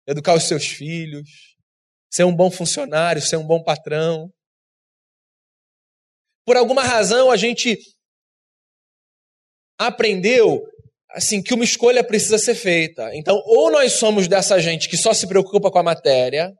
educar 0.04 0.34
os 0.34 0.48
seus 0.48 0.66
filhos 0.66 1.53
ser 2.14 2.22
um 2.22 2.34
bom 2.34 2.48
funcionário, 2.48 3.20
ser 3.20 3.36
um 3.36 3.44
bom 3.44 3.60
patrão. 3.60 4.30
Por 6.46 6.56
alguma 6.56 6.84
razão 6.84 7.28
a 7.28 7.36
gente 7.36 7.76
aprendeu 9.76 10.62
assim 11.10 11.42
que 11.42 11.52
uma 11.52 11.64
escolha 11.64 12.04
precisa 12.04 12.38
ser 12.38 12.54
feita. 12.54 13.10
Então, 13.14 13.36
ou 13.44 13.68
nós 13.68 13.94
somos 13.94 14.28
dessa 14.28 14.60
gente 14.60 14.88
que 14.88 14.96
só 14.96 15.12
se 15.12 15.26
preocupa 15.26 15.72
com 15.72 15.78
a 15.78 15.82
matéria, 15.82 16.52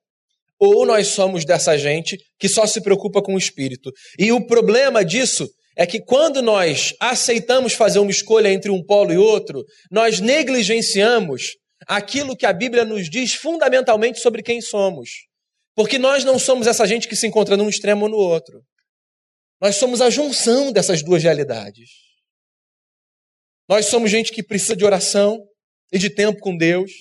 ou 0.58 0.84
nós 0.84 1.08
somos 1.08 1.44
dessa 1.44 1.78
gente 1.78 2.16
que 2.36 2.48
só 2.48 2.66
se 2.66 2.80
preocupa 2.80 3.22
com 3.22 3.34
o 3.34 3.38
espírito. 3.38 3.92
E 4.18 4.32
o 4.32 4.44
problema 4.46 5.04
disso 5.04 5.48
é 5.76 5.86
que 5.86 6.00
quando 6.00 6.42
nós 6.42 6.94
aceitamos 7.00 7.74
fazer 7.74 8.00
uma 8.00 8.10
escolha 8.10 8.48
entre 8.48 8.72
um 8.72 8.82
polo 8.84 9.12
e 9.12 9.18
outro, 9.18 9.64
nós 9.88 10.18
negligenciamos 10.18 11.52
aquilo 11.86 12.36
que 12.36 12.46
a 12.46 12.52
Bíblia 12.52 12.84
nos 12.84 13.08
diz 13.08 13.34
fundamentalmente 13.34 14.18
sobre 14.18 14.42
quem 14.42 14.60
somos. 14.60 15.10
Porque 15.74 15.98
nós 15.98 16.24
não 16.24 16.38
somos 16.38 16.66
essa 16.66 16.86
gente 16.86 17.08
que 17.08 17.16
se 17.16 17.26
encontra 17.26 17.56
num 17.56 17.68
extremo 17.68 18.04
ou 18.04 18.10
no 18.10 18.16
outro. 18.16 18.64
Nós 19.60 19.76
somos 19.76 20.00
a 20.00 20.10
junção 20.10 20.72
dessas 20.72 21.02
duas 21.02 21.22
realidades. 21.22 21.90
Nós 23.68 23.86
somos 23.86 24.10
gente 24.10 24.32
que 24.32 24.42
precisa 24.42 24.76
de 24.76 24.84
oração 24.84 25.38
e 25.92 25.98
de 25.98 26.10
tempo 26.10 26.38
com 26.40 26.56
Deus. 26.56 26.92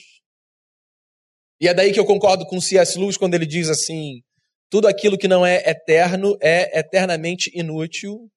E 1.59 1.67
é 1.67 1.73
daí 1.73 1.91
que 1.91 1.99
eu 1.99 2.05
concordo 2.05 2.45
com 2.45 2.59
C.S. 2.59 2.97
Lewis 2.97 3.17
quando 3.17 3.33
ele 3.35 3.45
diz 3.45 3.69
assim: 3.69 4.21
tudo 4.69 4.87
aquilo 4.87 5.17
que 5.17 5.27
não 5.27 5.45
é 5.45 5.57
eterno 5.69 6.37
é 6.41 6.79
eternamente 6.79 7.51
inútil. 7.53 8.29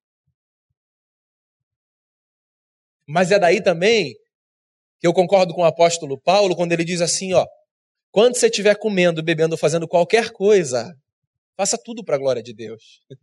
Mas 3.08 3.30
é 3.30 3.38
daí 3.38 3.62
também 3.62 4.12
que 5.00 5.06
eu 5.06 5.12
concordo 5.12 5.54
com 5.54 5.62
o 5.62 5.64
apóstolo 5.64 6.20
Paulo 6.20 6.56
quando 6.56 6.72
ele 6.72 6.84
diz 6.84 7.00
assim, 7.00 7.32
ó, 7.32 7.46
quando 8.16 8.34
você 8.34 8.46
estiver 8.46 8.74
comendo, 8.78 9.22
bebendo, 9.22 9.58
fazendo 9.58 9.86
qualquer 9.86 10.30
coisa, 10.30 10.90
faça 11.54 11.76
tudo 11.76 12.02
para 12.02 12.16
a 12.16 12.18
glória 12.18 12.42
de 12.42 12.54
Deus. 12.54 13.02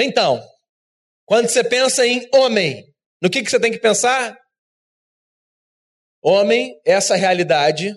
Então, 0.00 0.40
quando 1.26 1.48
você 1.48 1.64
pensa 1.64 2.06
em 2.06 2.28
homem, 2.32 2.84
no 3.20 3.28
que, 3.28 3.42
que 3.42 3.50
você 3.50 3.58
tem 3.58 3.72
que 3.72 3.80
pensar? 3.80 4.38
Homem 6.22 6.80
é 6.86 6.92
essa 6.92 7.16
realidade 7.16 7.92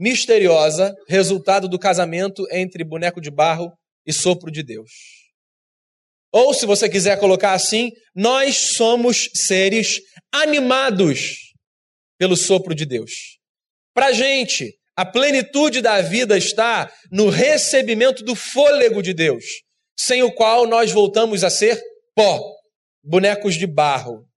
misteriosa, 0.00 0.94
resultado 1.06 1.68
do 1.68 1.78
casamento 1.78 2.46
entre 2.50 2.82
boneco 2.82 3.20
de 3.20 3.30
barro 3.30 3.70
e 4.06 4.14
sopro 4.14 4.50
de 4.50 4.62
Deus. 4.62 4.90
Ou, 6.32 6.54
se 6.54 6.64
você 6.64 6.88
quiser 6.88 7.20
colocar 7.20 7.52
assim, 7.52 7.90
nós 8.14 8.72
somos 8.74 9.28
seres 9.34 10.00
animados 10.32 11.52
pelo 12.18 12.34
sopro 12.34 12.74
de 12.74 12.86
Deus. 12.86 13.35
Para 13.96 14.08
a 14.08 14.12
gente, 14.12 14.78
a 14.94 15.06
plenitude 15.06 15.80
da 15.80 16.02
vida 16.02 16.36
está 16.36 16.94
no 17.10 17.30
recebimento 17.30 18.22
do 18.22 18.36
fôlego 18.36 19.00
de 19.00 19.14
Deus, 19.14 19.42
sem 19.98 20.22
o 20.22 20.30
qual 20.30 20.66
nós 20.66 20.92
voltamos 20.92 21.42
a 21.42 21.48
ser 21.48 21.82
pó, 22.14 22.38
bonecos 23.02 23.54
de 23.54 23.66
barro. 23.66 24.28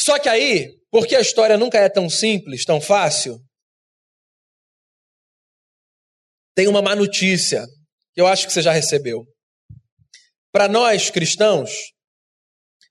Só 0.00 0.18
que 0.18 0.26
aí, 0.26 0.70
porque 0.90 1.14
a 1.14 1.20
história 1.20 1.58
nunca 1.58 1.76
é 1.76 1.86
tão 1.90 2.08
simples, 2.08 2.64
tão 2.64 2.80
fácil, 2.80 3.38
tem 6.54 6.66
uma 6.66 6.80
má 6.80 6.96
notícia 6.96 7.66
que 8.14 8.22
eu 8.22 8.26
acho 8.26 8.46
que 8.46 8.54
você 8.54 8.62
já 8.62 8.72
recebeu. 8.72 9.26
Para 10.50 10.66
nós 10.66 11.10
cristãos, 11.10 11.70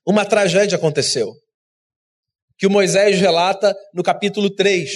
uma 0.06 0.24
tragédia 0.24 0.78
aconteceu 0.78 1.28
que 2.58 2.68
Moisés 2.68 3.18
relata 3.20 3.74
no 3.94 4.02
capítulo 4.02 4.50
3 4.50 4.90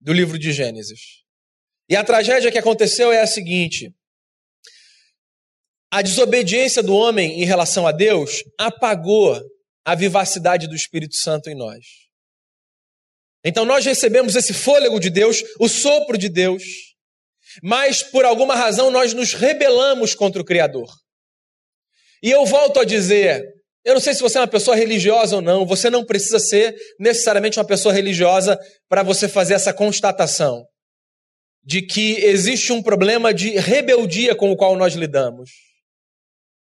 do 0.00 0.12
livro 0.12 0.38
de 0.38 0.52
Gênesis. 0.52 1.00
E 1.88 1.96
a 1.96 2.04
tragédia 2.04 2.50
que 2.50 2.58
aconteceu 2.58 3.12
é 3.12 3.20
a 3.20 3.26
seguinte: 3.26 3.92
a 5.90 6.00
desobediência 6.00 6.82
do 6.82 6.94
homem 6.94 7.42
em 7.42 7.44
relação 7.44 7.86
a 7.86 7.92
Deus 7.92 8.44
apagou 8.58 9.40
a 9.84 9.94
vivacidade 9.94 10.68
do 10.68 10.74
Espírito 10.74 11.16
Santo 11.16 11.50
em 11.50 11.54
nós. 11.54 11.84
Então 13.44 13.64
nós 13.64 13.84
recebemos 13.84 14.34
esse 14.34 14.52
fôlego 14.52 14.98
de 14.98 15.10
Deus, 15.10 15.42
o 15.60 15.68
sopro 15.68 16.18
de 16.18 16.28
Deus, 16.28 16.62
mas 17.62 18.02
por 18.02 18.24
alguma 18.24 18.54
razão 18.54 18.90
nós 18.90 19.12
nos 19.12 19.34
rebelamos 19.34 20.14
contra 20.14 20.42
o 20.42 20.44
Criador. 20.44 20.88
E 22.22 22.30
eu 22.30 22.44
volto 22.44 22.80
a 22.80 22.84
dizer, 22.84 23.44
eu 23.86 23.94
não 23.94 24.00
sei 24.00 24.12
se 24.14 24.20
você 24.20 24.36
é 24.36 24.40
uma 24.40 24.48
pessoa 24.48 24.76
religiosa 24.76 25.36
ou 25.36 25.40
não, 25.40 25.64
você 25.64 25.88
não 25.88 26.04
precisa 26.04 26.40
ser 26.40 26.74
necessariamente 26.98 27.56
uma 27.56 27.64
pessoa 27.64 27.94
religiosa 27.94 28.58
para 28.88 29.04
você 29.04 29.28
fazer 29.28 29.54
essa 29.54 29.72
constatação 29.72 30.66
de 31.62 31.82
que 31.82 32.16
existe 32.16 32.72
um 32.72 32.82
problema 32.82 33.32
de 33.32 33.50
rebeldia 33.50 34.34
com 34.34 34.50
o 34.50 34.56
qual 34.56 34.74
nós 34.76 34.94
lidamos. 34.94 35.50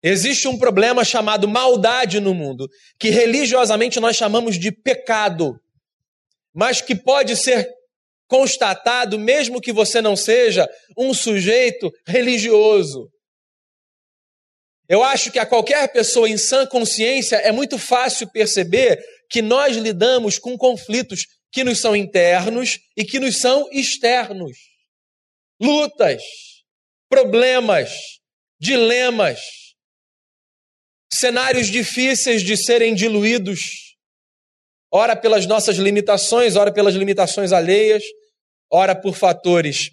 Existe 0.04 0.50
um 0.50 0.58
problema 0.58 1.06
chamado 1.06 1.48
maldade 1.48 2.20
no 2.20 2.34
mundo, 2.34 2.68
que 3.00 3.10
religiosamente 3.10 3.98
nós 3.98 4.18
chamamos 4.18 4.60
de 4.60 4.70
pecado, 4.70 5.58
mas 6.54 6.82
que 6.82 6.94
pode 6.94 7.38
ser 7.38 7.66
constatado 8.28 9.18
mesmo 9.18 9.62
que 9.62 9.72
você 9.72 10.02
não 10.02 10.18
seja 10.18 10.68
um 10.98 11.14
sujeito 11.14 11.90
religioso. 12.06 13.10
Eu 14.88 15.04
acho 15.04 15.32
que 15.32 15.40
a 15.40 15.46
qualquer 15.46 15.92
pessoa 15.92 16.30
em 16.30 16.38
sã 16.38 16.66
consciência 16.66 17.38
é 17.38 17.52
muito 17.52 17.78
fácil 17.78 18.30
perceber 18.30 19.04
que 19.30 19.42
nós 19.42 19.76
lidamos 19.76 20.38
com 20.38 20.58
conflitos 20.58 21.26
que 21.52 21.64
nos 21.64 21.80
são 21.80 21.96
internos 21.96 22.80
e 22.96 23.04
que 23.04 23.20
nos 23.20 23.40
são 23.40 23.68
externos. 23.72 24.58
Lutas, 25.60 26.22
problemas, 27.10 27.94
dilemas, 28.60 29.40
cenários 31.12 31.68
difíceis 31.68 32.44
de 32.44 32.58
serem 32.58 32.94
diluídos, 32.94 33.96
ora 34.92 35.16
pelas 35.16 35.46
nossas 35.46 35.78
limitações, 35.78 36.56
ora 36.56 36.72
pelas 36.74 36.94
limitações 36.94 37.52
alheias, 37.52 38.04
ora 38.70 38.94
por 38.94 39.16
fatores 39.16 39.92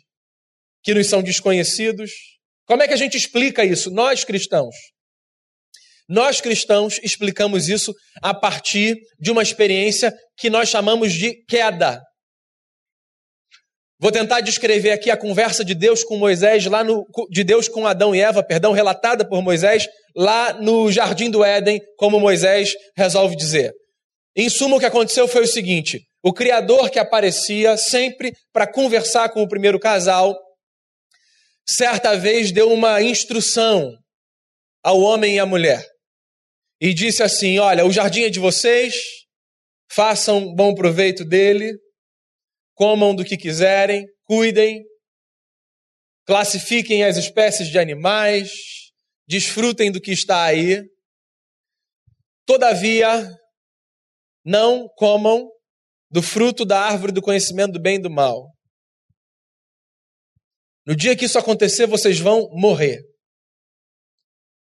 que 0.83 0.93
nos 0.93 1.07
são 1.07 1.23
desconhecidos. 1.23 2.11
Como 2.73 2.83
é 2.83 2.89
que 2.89 2.95
a 2.95 2.97
gente 2.97 3.19
explica 3.19 3.63
isso? 3.63 3.91
Nós 3.91 4.25
cristãos. 4.25 4.75
Nós 6.09 6.41
cristãos 6.41 6.99
explicamos 7.03 7.69
isso 7.69 7.93
a 8.23 8.33
partir 8.33 8.97
de 9.21 9.31
uma 9.31 9.43
experiência 9.43 10.11
que 10.39 10.49
nós 10.49 10.71
chamamos 10.71 11.13
de 11.13 11.35
queda. 11.45 12.01
Vou 14.01 14.11
tentar 14.11 14.41
descrever 14.41 14.93
aqui 14.93 15.11
a 15.11 15.19
conversa 15.19 15.63
de 15.63 15.75
Deus 15.75 16.03
com 16.03 16.17
Moisés, 16.17 16.65
lá 16.65 16.83
no, 16.83 17.05
de 17.31 17.45
Deus 17.45 17.69
com 17.69 17.87
Adão 17.87 18.15
e 18.15 18.23
Eva, 18.23 18.43
perdão, 18.43 18.73
relatada 18.73 19.29
por 19.29 19.43
Moisés, 19.43 19.87
lá 20.17 20.55
no 20.55 20.91
jardim 20.91 21.31
do 21.31 21.45
Éden, 21.45 21.79
como 21.99 22.19
Moisés 22.19 22.73
resolve 22.97 23.37
dizer. 23.37 23.75
Em 24.35 24.49
suma, 24.49 24.77
o 24.77 24.81
que 24.81 24.87
aconteceu 24.87 25.29
foi 25.29 25.43
o 25.43 25.47
seguinte: 25.47 26.01
o 26.25 26.33
Criador 26.33 26.89
que 26.89 26.99
aparecia 26.99 27.77
sempre 27.77 28.33
para 28.51 28.67
conversar 28.67 29.29
com 29.29 29.43
o 29.43 29.49
primeiro 29.49 29.79
casal, 29.79 30.35
certa 31.75 32.17
vez 32.17 32.53
deu 32.53 32.73
uma 32.73 33.03
instrução 33.03 33.97
ao 34.83 35.01
homem 35.01 35.37
e 35.37 35.39
à 35.39 35.47
mulher. 35.47 35.87
E 36.81 36.93
disse 36.93 37.23
assim: 37.23 37.59
Olha, 37.59 37.87
o 37.87 37.93
jardim 37.93 38.23
é 38.23 38.31
de 38.31 38.41
vocês, 38.41 38.95
façam 39.91 40.55
bom 40.55 40.75
proveito 40.75 41.25
dele, 41.25 41.73
comam 42.75 43.15
do 43.15 43.25
que 43.25 43.37
quiserem, 43.37 44.07
cuidem, 44.25 44.83
classifiquem 46.27 47.05
as 47.05 47.17
espécies 47.17 47.69
de 47.69 47.79
animais, 47.79 48.51
desfrutem 49.29 49.91
do 49.91 50.01
que 50.01 50.13
está 50.13 50.45
aí. 50.45 50.83
Todavia, 52.45 53.31
não 54.45 54.89
comam 54.97 55.49
do 56.11 56.21
fruto 56.21 56.65
da 56.65 56.81
árvore 56.81 57.13
do 57.13 57.23
conhecimento 57.23 57.73
do 57.73 57.81
bem 57.81 57.97
e 57.97 58.03
do 58.03 58.11
mal. 58.11 58.53
No 60.87 60.97
dia 60.97 61.17
que 61.17 61.25
isso 61.25 61.39
acontecer, 61.39 61.87
vocês 61.87 62.19
vão 62.19 62.49
morrer. 62.53 63.01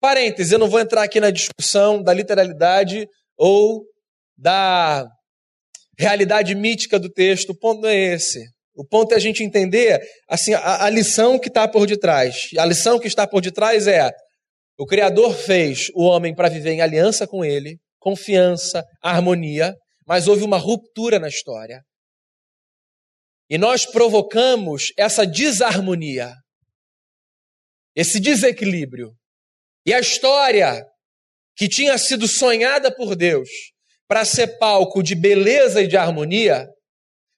Parênteses, 0.02 0.52
eu 0.52 0.60
não 0.60 0.70
vou 0.70 0.80
entrar 0.80 1.04
aqui 1.04 1.20
na 1.20 1.32
discussão 1.32 2.02
da 2.02 2.14
literalidade 2.14 3.08
ou 3.38 3.86
da 4.38 5.06
realidade 5.98 6.56
mítica 6.56 7.00
do 7.00 7.10
texto. 7.10 7.50
O 7.50 7.58
ponto 7.58 7.82
não 7.82 7.90
é 7.90 8.14
esse. 8.14 8.40
O 8.76 8.86
ponto 8.86 9.14
é 9.14 9.16
a 9.16 9.20
gente 9.20 9.44
entender 9.44 10.00
assim 10.30 10.54
a, 10.54 10.86
a 10.86 10.90
lição 10.90 11.38
que 11.38 11.50
está 11.50 11.68
por 11.68 11.86
detrás. 11.86 12.48
A 12.58 12.66
lição 12.66 12.98
que 12.98 13.08
está 13.08 13.28
por 13.28 13.42
detrás 13.42 13.88
é: 13.88 14.10
o 14.78 14.86
Criador 14.86 15.34
fez 15.34 15.90
o 15.94 16.04
homem 16.04 16.34
para 16.34 16.48
viver 16.48 16.72
em 16.72 16.82
aliança 16.82 17.28
com 17.28 17.44
ele, 17.44 17.78
confiança, 18.00 18.84
harmonia, 19.02 19.76
mas 20.08 20.28
houve 20.28 20.44
uma 20.44 20.58
ruptura 20.58 21.20
na 21.20 21.28
história. 21.28 21.82
E 23.50 23.58
nós 23.58 23.86
provocamos 23.86 24.94
essa 24.98 25.26
desarmonia, 25.26 26.34
esse 27.96 28.20
desequilíbrio. 28.20 29.12
E 29.86 29.94
a 29.94 30.00
história 30.00 30.86
que 31.56 31.68
tinha 31.68 31.98
sido 31.98 32.28
sonhada 32.28 32.94
por 32.94 33.16
Deus 33.16 33.50
para 34.10 34.26
ser 34.26 34.58
palco 34.58 35.04
de 35.04 35.14
beleza 35.14 35.82
e 35.84 35.88
de 35.88 35.96
harmonia, 35.96 36.68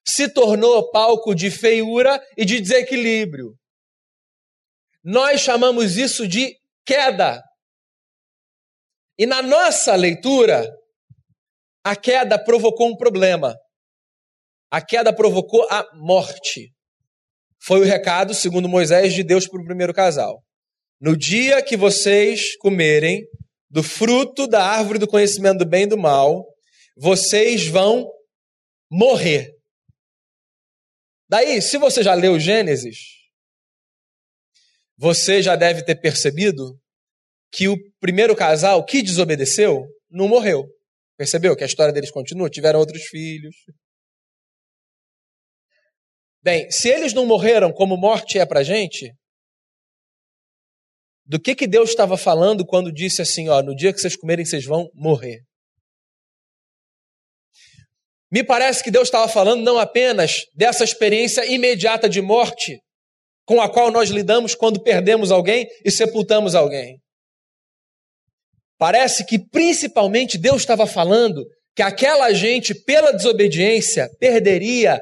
se 0.07 0.29
tornou 0.29 0.89
palco 0.89 1.35
de 1.35 1.51
feiura 1.51 2.21
e 2.37 2.45
de 2.45 2.61
desequilíbrio. 2.61 3.53
Nós 5.03 5.41
chamamos 5.41 5.97
isso 5.97 6.27
de 6.27 6.55
queda. 6.85 7.43
E 9.17 9.25
na 9.25 9.41
nossa 9.41 9.95
leitura, 9.95 10.65
a 11.83 11.95
queda 11.95 12.41
provocou 12.41 12.87
um 12.87 12.95
problema. 12.95 13.53
A 14.71 14.81
queda 14.81 15.13
provocou 15.13 15.67
a 15.69 15.85
morte. 15.95 16.73
Foi 17.61 17.81
o 17.81 17.83
recado, 17.83 18.33
segundo 18.33 18.69
Moisés, 18.69 19.13
de 19.13 19.21
Deus 19.21 19.45
para 19.45 19.61
o 19.61 19.65
primeiro 19.65 19.93
casal. 19.93 20.41
No 20.99 21.17
dia 21.17 21.61
que 21.61 21.75
vocês 21.75 22.55
comerem 22.57 23.25
do 23.69 23.83
fruto 23.83 24.47
da 24.47 24.63
árvore 24.63 24.97
do 24.97 25.07
conhecimento 25.07 25.59
do 25.59 25.65
bem 25.65 25.83
e 25.83 25.87
do 25.87 25.97
mal, 25.97 26.45
vocês 26.97 27.67
vão 27.67 28.09
morrer. 28.89 29.51
Daí, 31.29 31.61
se 31.61 31.77
você 31.77 32.01
já 32.01 32.13
leu 32.13 32.39
Gênesis, 32.39 32.97
você 34.97 35.41
já 35.41 35.55
deve 35.55 35.83
ter 35.83 35.95
percebido 35.95 36.79
que 37.51 37.67
o 37.67 37.77
primeiro 37.99 38.35
casal 38.35 38.85
que 38.85 39.01
desobedeceu 39.01 39.85
não 40.09 40.27
morreu. 40.27 40.65
Percebeu 41.17 41.55
que 41.55 41.63
a 41.63 41.67
história 41.67 41.93
deles 41.93 42.11
continua? 42.11 42.49
Tiveram 42.49 42.79
outros 42.79 43.03
filhos. 43.03 43.55
Bem, 46.43 46.69
se 46.71 46.89
eles 46.89 47.13
não 47.13 47.25
morreram 47.25 47.71
como 47.71 47.95
morte 47.95 48.39
é 48.39 48.45
pra 48.45 48.63
gente, 48.63 49.13
do 51.23 51.39
que 51.39 51.53
que 51.53 51.67
Deus 51.67 51.91
estava 51.91 52.17
falando 52.17 52.65
quando 52.65 52.91
disse 52.91 53.21
assim, 53.21 53.47
ó, 53.47 53.61
no 53.61 53.75
dia 53.75 53.93
que 53.93 54.01
vocês 54.01 54.15
comerem 54.15 54.43
vocês 54.43 54.65
vão 54.65 54.89
morrer? 54.93 55.39
Me 58.31 58.43
parece 58.43 58.83
que 58.83 58.89
Deus 58.89 59.07
estava 59.07 59.27
falando 59.27 59.61
não 59.61 59.77
apenas 59.77 60.45
dessa 60.55 60.83
experiência 60.83 61.45
imediata 61.45 62.09
de 62.09 62.21
morte 62.21 62.79
com 63.45 63.61
a 63.61 63.69
qual 63.69 63.91
nós 63.91 64.09
lidamos 64.09 64.55
quando 64.55 64.81
perdemos 64.81 65.31
alguém 65.31 65.67
e 65.85 65.91
sepultamos 65.91 66.55
alguém. 66.55 66.97
Parece 68.79 69.25
que 69.25 69.37
principalmente 69.37 70.37
Deus 70.37 70.61
estava 70.61 70.87
falando 70.87 71.45
que 71.75 71.83
aquela 71.83 72.33
gente, 72.33 72.73
pela 72.73 73.11
desobediência, 73.11 74.09
perderia 74.19 74.99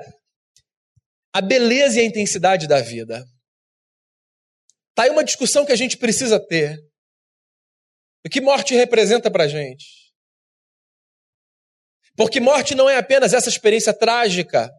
a 1.34 1.42
beleza 1.42 2.00
e 2.00 2.02
a 2.02 2.06
intensidade 2.06 2.68
da 2.68 2.82
vida. 2.82 3.26
Está 4.90 5.04
aí 5.04 5.10
uma 5.10 5.24
discussão 5.24 5.66
que 5.66 5.72
a 5.72 5.76
gente 5.76 5.98
precisa 5.98 6.40
ter. 6.40 6.78
O 8.26 8.30
que 8.30 8.42
morte 8.42 8.76
representa 8.76 9.32
para 9.32 9.48
gente? 9.48 9.86
Porque 12.16 12.40
morte 12.40 12.76
não 12.76 12.90
é 12.90 12.98
apenas 12.98 13.34
essa 13.34 13.48
experiência 13.48 13.94
trágica 13.94 14.70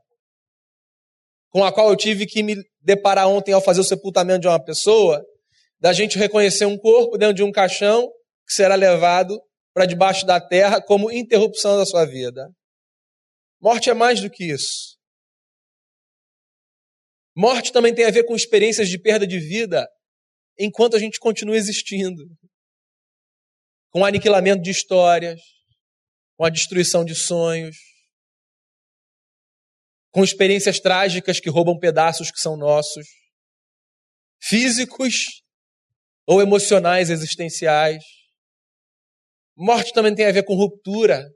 com 1.48 1.64
a 1.64 1.72
qual 1.72 1.88
eu 1.88 1.96
tive 1.96 2.26
que 2.26 2.42
me 2.42 2.54
deparar 2.80 3.28
ontem 3.28 3.52
ao 3.52 3.62
fazer 3.62 3.80
o 3.80 3.84
sepultamento 3.84 4.40
de 4.40 4.48
uma 4.48 4.62
pessoa, 4.62 5.24
da 5.80 5.92
gente 5.92 6.18
reconhecer 6.18 6.66
um 6.66 6.78
corpo 6.78 7.16
dentro 7.16 7.34
de 7.34 7.42
um 7.42 7.50
caixão 7.50 8.08
que 8.46 8.52
será 8.52 8.74
levado 8.74 9.40
para 9.72 9.86
debaixo 9.86 10.26
da 10.26 10.40
terra 10.40 10.82
como 10.82 11.10
interrupção 11.10 11.76
da 11.76 11.86
sua 11.86 12.04
vida. 12.04 12.48
Morte 13.60 13.90
é 13.90 13.94
mais 13.94 14.20
do 14.20 14.30
que 14.30 14.44
isso. 14.44 14.89
Morte 17.40 17.72
também 17.72 17.94
tem 17.94 18.04
a 18.04 18.10
ver 18.10 18.24
com 18.24 18.36
experiências 18.36 18.86
de 18.86 18.98
perda 18.98 19.26
de 19.26 19.38
vida 19.40 19.88
enquanto 20.58 20.94
a 20.94 20.98
gente 20.98 21.18
continua 21.18 21.56
existindo. 21.56 22.22
Com 23.88 24.04
aniquilamento 24.04 24.60
de 24.60 24.70
histórias, 24.70 25.40
com 26.36 26.44
a 26.44 26.50
destruição 26.50 27.02
de 27.02 27.14
sonhos, 27.14 27.78
com 30.10 30.22
experiências 30.22 30.80
trágicas 30.80 31.40
que 31.40 31.48
roubam 31.48 31.78
pedaços 31.78 32.30
que 32.30 32.38
são 32.38 32.58
nossos, 32.58 33.06
físicos 34.38 35.42
ou 36.26 36.42
emocionais 36.42 37.08
existenciais. 37.08 38.04
Morte 39.56 39.94
também 39.94 40.14
tem 40.14 40.26
a 40.26 40.32
ver 40.32 40.42
com 40.42 40.54
ruptura, 40.54 41.26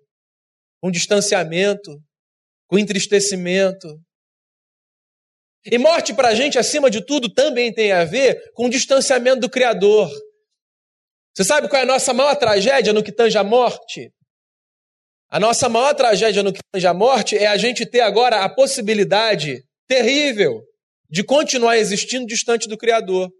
com 0.82 0.90
distanciamento, 0.90 1.98
com 2.66 2.78
entristecimento. 2.78 4.03
E 5.66 5.78
morte 5.78 6.12
para 6.12 6.28
a 6.28 6.34
gente, 6.34 6.58
acima 6.58 6.90
de 6.90 7.04
tudo, 7.04 7.32
também 7.32 7.72
tem 7.72 7.92
a 7.92 8.04
ver 8.04 8.52
com 8.52 8.66
o 8.66 8.70
distanciamento 8.70 9.40
do 9.40 9.50
Criador. 9.50 10.10
Você 11.34 11.42
sabe 11.42 11.68
qual 11.68 11.80
é 11.80 11.82
a 11.84 11.86
nossa 11.86 12.12
maior 12.12 12.36
tragédia 12.36 12.92
no 12.92 13.02
que 13.02 13.10
tange 13.10 13.38
a 13.38 13.42
morte? 13.42 14.10
A 15.30 15.40
nossa 15.40 15.68
maior 15.68 15.94
tragédia 15.94 16.42
no 16.42 16.52
que 16.52 16.60
tange 16.70 16.86
a 16.86 16.94
morte 16.94 17.36
é 17.36 17.46
a 17.46 17.56
gente 17.56 17.84
ter 17.86 18.00
agora 18.00 18.44
a 18.44 18.48
possibilidade 18.48 19.64
terrível 19.88 20.60
de 21.10 21.24
continuar 21.24 21.78
existindo 21.78 22.26
distante 22.26 22.68
do 22.68 22.76
Criador. 22.76 23.30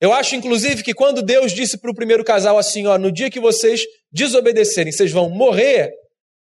Eu 0.00 0.12
acho, 0.12 0.34
inclusive, 0.34 0.82
que 0.82 0.94
quando 0.94 1.22
Deus 1.22 1.52
disse 1.52 1.78
para 1.78 1.90
o 1.90 1.94
primeiro 1.94 2.24
casal 2.24 2.56
assim: 2.56 2.86
ó, 2.86 2.96
no 2.96 3.12
dia 3.12 3.30
que 3.30 3.38
vocês 3.38 3.82
desobedecerem, 4.10 4.90
vocês 4.90 5.12
vão 5.12 5.28
morrer, 5.28 5.90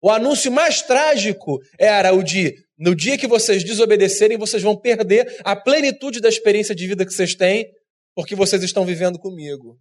o 0.01 0.11
anúncio 0.11 0.51
mais 0.51 0.81
trágico 0.81 1.59
era 1.79 2.13
o 2.13 2.23
de 2.23 2.53
no 2.77 2.95
dia 2.95 3.17
que 3.17 3.27
vocês 3.27 3.63
desobedecerem, 3.63 4.37
vocês 4.37 4.61
vão 4.61 4.79
perder 4.79 5.41
a 5.43 5.55
plenitude 5.55 6.21
da 6.21 6.29
experiência 6.29 6.75
de 6.75 6.85
vida 6.87 7.05
que 7.05 7.11
vocês 7.11 7.33
têm, 7.33 7.73
porque 8.13 8.35
vocês 8.35 8.61
estão 8.61 8.85
vivendo 8.85 9.17
comigo. 9.17 9.79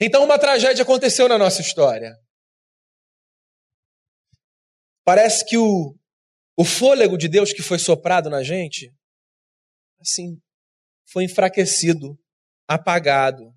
Então, 0.00 0.22
uma 0.22 0.38
tragédia 0.38 0.84
aconteceu 0.84 1.28
na 1.28 1.36
nossa 1.36 1.60
história. 1.60 2.16
Parece 5.04 5.44
que 5.44 5.58
o, 5.58 5.96
o 6.56 6.64
fôlego 6.64 7.18
de 7.18 7.28
Deus 7.28 7.52
que 7.52 7.62
foi 7.62 7.78
soprado 7.78 8.30
na 8.30 8.44
gente, 8.44 8.92
assim, 10.00 10.40
foi 11.10 11.24
enfraquecido, 11.24 12.16
apagado. 12.68 13.52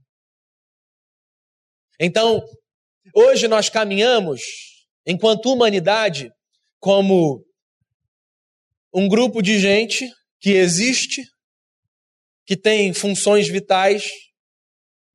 Então, 1.99 2.43
hoje 3.13 3.47
nós 3.47 3.69
caminhamos, 3.69 4.41
enquanto 5.05 5.51
humanidade, 5.51 6.31
como 6.81 7.45
um 8.91 9.07
grupo 9.07 9.41
de 9.41 9.59
gente 9.59 10.11
que 10.39 10.49
existe, 10.53 11.23
que 12.43 12.57
tem 12.57 12.91
funções 12.91 13.47
vitais 13.47 14.09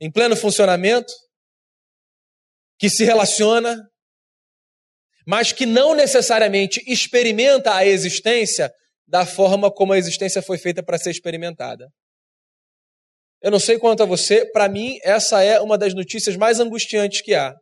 em 0.01 0.11
pleno 0.11 0.37
funcionamento, 0.37 1.13
que 2.79 2.89
se 2.89 3.05
relaciona, 3.05 3.77
mas 5.27 5.51
que 5.51 5.67
não 5.67 5.95
necessariamente 5.95 6.81
experimenta 6.87 7.75
a 7.75 7.85
existência 7.85 8.73
da 9.05 9.27
forma 9.27 9.69
como 9.71 9.93
a 9.93 9.99
existência 9.99 10.41
foi 10.41 10.59
feita 10.59 10.85
para 10.85 10.99
ser 10.99 11.11
experimentada. 11.11 11.89
Eu 13.43 13.51
não 13.51 13.59
sei 13.59 13.77
quanto 13.77 14.05
a 14.05 14.07
você, 14.07 14.49
para 14.53 14.69
mim, 14.69 14.99
essa 15.03 15.43
é 15.43 15.61
uma 15.61 15.77
das 15.77 15.95
notícias 15.95 16.37
mais 16.37 16.61
angustiantes 16.61 17.23
que 17.23 17.35
há. 17.35 17.57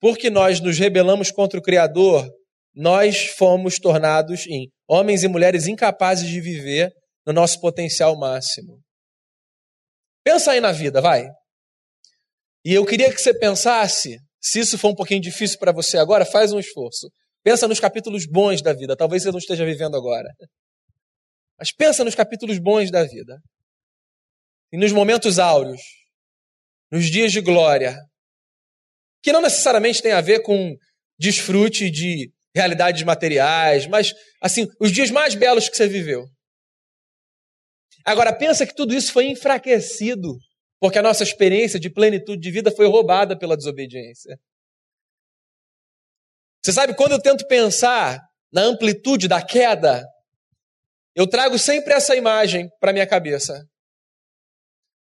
Porque 0.00 0.30
nós 0.30 0.60
nos 0.60 0.78
rebelamos 0.78 1.30
contra 1.30 1.58
o 1.58 1.62
Criador, 1.62 2.28
nós 2.74 3.26
fomos 3.36 3.78
tornados 3.78 4.46
em 4.46 4.70
homens 4.88 5.24
e 5.24 5.28
mulheres 5.28 5.66
incapazes 5.66 6.28
de 6.28 6.40
viver 6.40 6.92
no 7.26 7.32
nosso 7.32 7.60
potencial 7.60 8.16
máximo. 8.16 8.80
Pensa 10.24 10.52
aí 10.52 10.60
na 10.60 10.72
vida, 10.72 11.00
vai. 11.00 11.26
E 12.64 12.72
eu 12.74 12.84
queria 12.84 13.12
que 13.12 13.20
você 13.20 13.32
pensasse, 13.32 14.18
se 14.40 14.60
isso 14.60 14.78
for 14.78 14.90
um 14.90 14.94
pouquinho 14.94 15.20
difícil 15.20 15.58
para 15.58 15.72
você 15.72 15.98
agora, 15.98 16.24
faz 16.24 16.52
um 16.52 16.58
esforço. 16.58 17.10
Pensa 17.42 17.66
nos 17.66 17.80
capítulos 17.80 18.26
bons 18.26 18.62
da 18.62 18.72
vida. 18.72 18.96
Talvez 18.96 19.22
você 19.22 19.30
não 19.30 19.38
esteja 19.38 19.64
vivendo 19.64 19.96
agora. 19.96 20.28
Mas 21.58 21.72
pensa 21.72 22.04
nos 22.04 22.14
capítulos 22.14 22.58
bons 22.58 22.90
da 22.90 23.04
vida. 23.04 23.38
E 24.70 24.76
nos 24.76 24.92
momentos 24.92 25.38
áureos, 25.38 25.80
nos 26.90 27.06
dias 27.06 27.32
de 27.32 27.40
glória, 27.40 27.98
que 29.22 29.32
não 29.32 29.40
necessariamente 29.40 30.02
tem 30.02 30.12
a 30.12 30.20
ver 30.20 30.42
com 30.42 30.76
desfrute 31.18 31.90
de 31.90 32.32
realidades 32.54 33.02
materiais, 33.02 33.86
mas 33.86 34.12
assim, 34.42 34.66
os 34.80 34.92
dias 34.92 35.10
mais 35.10 35.34
belos 35.34 35.68
que 35.68 35.76
você 35.76 35.86
viveu. 35.86 36.26
Agora 38.04 38.32
pensa 38.32 38.66
que 38.66 38.74
tudo 38.74 38.94
isso 38.94 39.12
foi 39.12 39.26
enfraquecido, 39.26 40.36
porque 40.80 40.98
a 40.98 41.02
nossa 41.02 41.22
experiência 41.22 41.78
de 41.78 41.90
plenitude 41.90 42.40
de 42.40 42.50
vida 42.50 42.70
foi 42.70 42.86
roubada 42.86 43.36
pela 43.38 43.56
desobediência. 43.56 44.38
Você 46.64 46.72
sabe, 46.72 46.94
quando 46.94 47.12
eu 47.12 47.20
tento 47.20 47.46
pensar 47.46 48.20
na 48.52 48.62
amplitude 48.62 49.28
da 49.28 49.44
queda, 49.44 50.04
eu 51.14 51.26
trago 51.26 51.58
sempre 51.58 51.94
essa 51.94 52.14
imagem 52.16 52.68
para 52.80 52.92
minha 52.92 53.06
cabeça. 53.06 53.66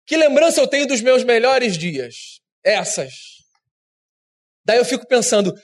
Que 0.06 0.16
lembrança 0.16 0.60
eu 0.60 0.66
tenho 0.66 0.86
dos 0.86 1.00
meus 1.00 1.22
melhores 1.22 1.76
dias? 1.76 2.40
Essas. 2.64 3.37
Daí 4.68 4.76
eu 4.76 4.84
fico 4.84 5.06
pensando, 5.06 5.54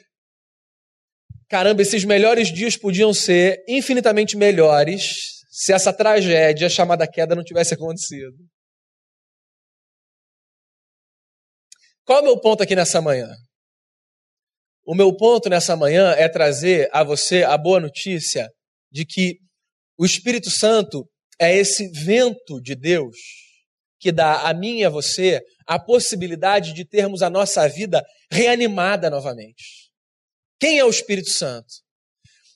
caramba, 1.47 1.83
esses 1.83 2.07
melhores 2.07 2.51
dias 2.51 2.75
podiam 2.75 3.13
ser 3.13 3.63
infinitamente 3.69 4.35
melhores 4.35 5.45
se 5.51 5.75
essa 5.75 5.93
tragédia 5.93 6.71
chamada 6.71 7.07
queda 7.07 7.35
não 7.35 7.45
tivesse 7.45 7.75
acontecido. 7.75 8.35
Qual 12.07 12.19
é 12.19 12.23
o 12.23 12.25
meu 12.25 12.41
ponto 12.41 12.63
aqui 12.63 12.75
nessa 12.75 13.03
manhã? 13.03 13.29
O 14.87 14.95
meu 14.95 15.15
ponto 15.15 15.51
nessa 15.51 15.77
manhã 15.77 16.13
é 16.13 16.27
trazer 16.27 16.89
a 16.91 17.05
você 17.05 17.43
a 17.43 17.59
boa 17.59 17.81
notícia 17.81 18.49
de 18.91 19.05
que 19.05 19.39
o 19.99 20.07
Espírito 20.07 20.49
Santo 20.49 21.07
é 21.39 21.55
esse 21.55 21.91
vento 21.91 22.59
de 22.59 22.75
Deus 22.75 23.19
que 23.99 24.13
dá 24.13 24.49
a 24.49 24.55
mim 24.55 24.79
e 24.81 24.85
a 24.85 24.91
você 24.91 25.41
a 25.67 25.79
possibilidade 25.79 26.73
de 26.73 26.85
termos 26.85 27.23
a 27.23 27.31
nossa 27.31 27.67
vida 27.69 28.05
reanimada 28.31 29.09
novamente. 29.09 29.91
Quem 30.61 30.79
é 30.79 30.85
o 30.85 30.91
Espírito 30.91 31.31
Santo? 31.31 31.67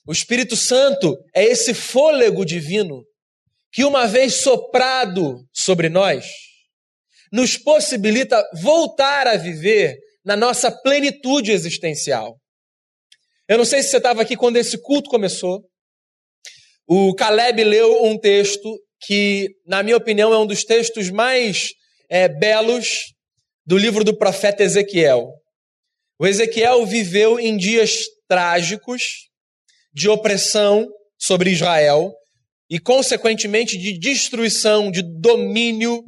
O 0.07 0.11
Espírito 0.11 0.55
Santo 0.55 1.15
é 1.35 1.43
esse 1.43 1.73
fôlego 1.73 2.45
divino 2.45 3.03
que, 3.71 3.83
uma 3.83 4.07
vez 4.07 4.41
soprado 4.41 5.45
sobre 5.53 5.89
nós, 5.89 6.25
nos 7.31 7.57
possibilita 7.57 8.43
voltar 8.61 9.27
a 9.27 9.37
viver 9.37 9.95
na 10.25 10.35
nossa 10.35 10.71
plenitude 10.71 11.51
existencial. 11.51 12.39
Eu 13.47 13.57
não 13.57 13.65
sei 13.65 13.81
se 13.81 13.89
você 13.89 13.97
estava 13.97 14.21
aqui 14.21 14.35
quando 14.35 14.57
esse 14.57 14.81
culto 14.81 15.09
começou. 15.09 15.63
O 16.87 17.13
Caleb 17.13 17.63
leu 17.63 18.03
um 18.03 18.17
texto 18.17 18.79
que, 19.01 19.55
na 19.65 19.81
minha 19.81 19.97
opinião, 19.97 20.33
é 20.33 20.37
um 20.37 20.45
dos 20.45 20.63
textos 20.63 21.09
mais 21.09 21.69
é, 22.09 22.27
belos 22.27 23.13
do 23.65 23.77
livro 23.77 24.03
do 24.03 24.17
profeta 24.17 24.63
Ezequiel. 24.63 25.31
O 26.19 26.27
Ezequiel 26.27 26.85
viveu 26.85 27.39
em 27.39 27.55
dias 27.55 28.05
trágicos 28.27 29.29
de 29.93 30.09
opressão 30.09 30.87
sobre 31.17 31.51
Israel 31.51 32.13
e, 32.69 32.79
consequentemente, 32.79 33.77
de 33.77 33.97
destruição, 33.97 34.91
de 34.91 35.01
domínio, 35.01 36.03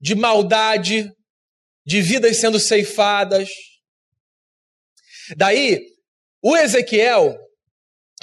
de 0.00 0.14
maldade, 0.14 1.10
de 1.86 2.02
vidas 2.02 2.36
sendo 2.36 2.60
ceifadas. 2.60 3.48
Daí, 5.36 5.80
o 6.42 6.56
Ezequiel 6.56 7.36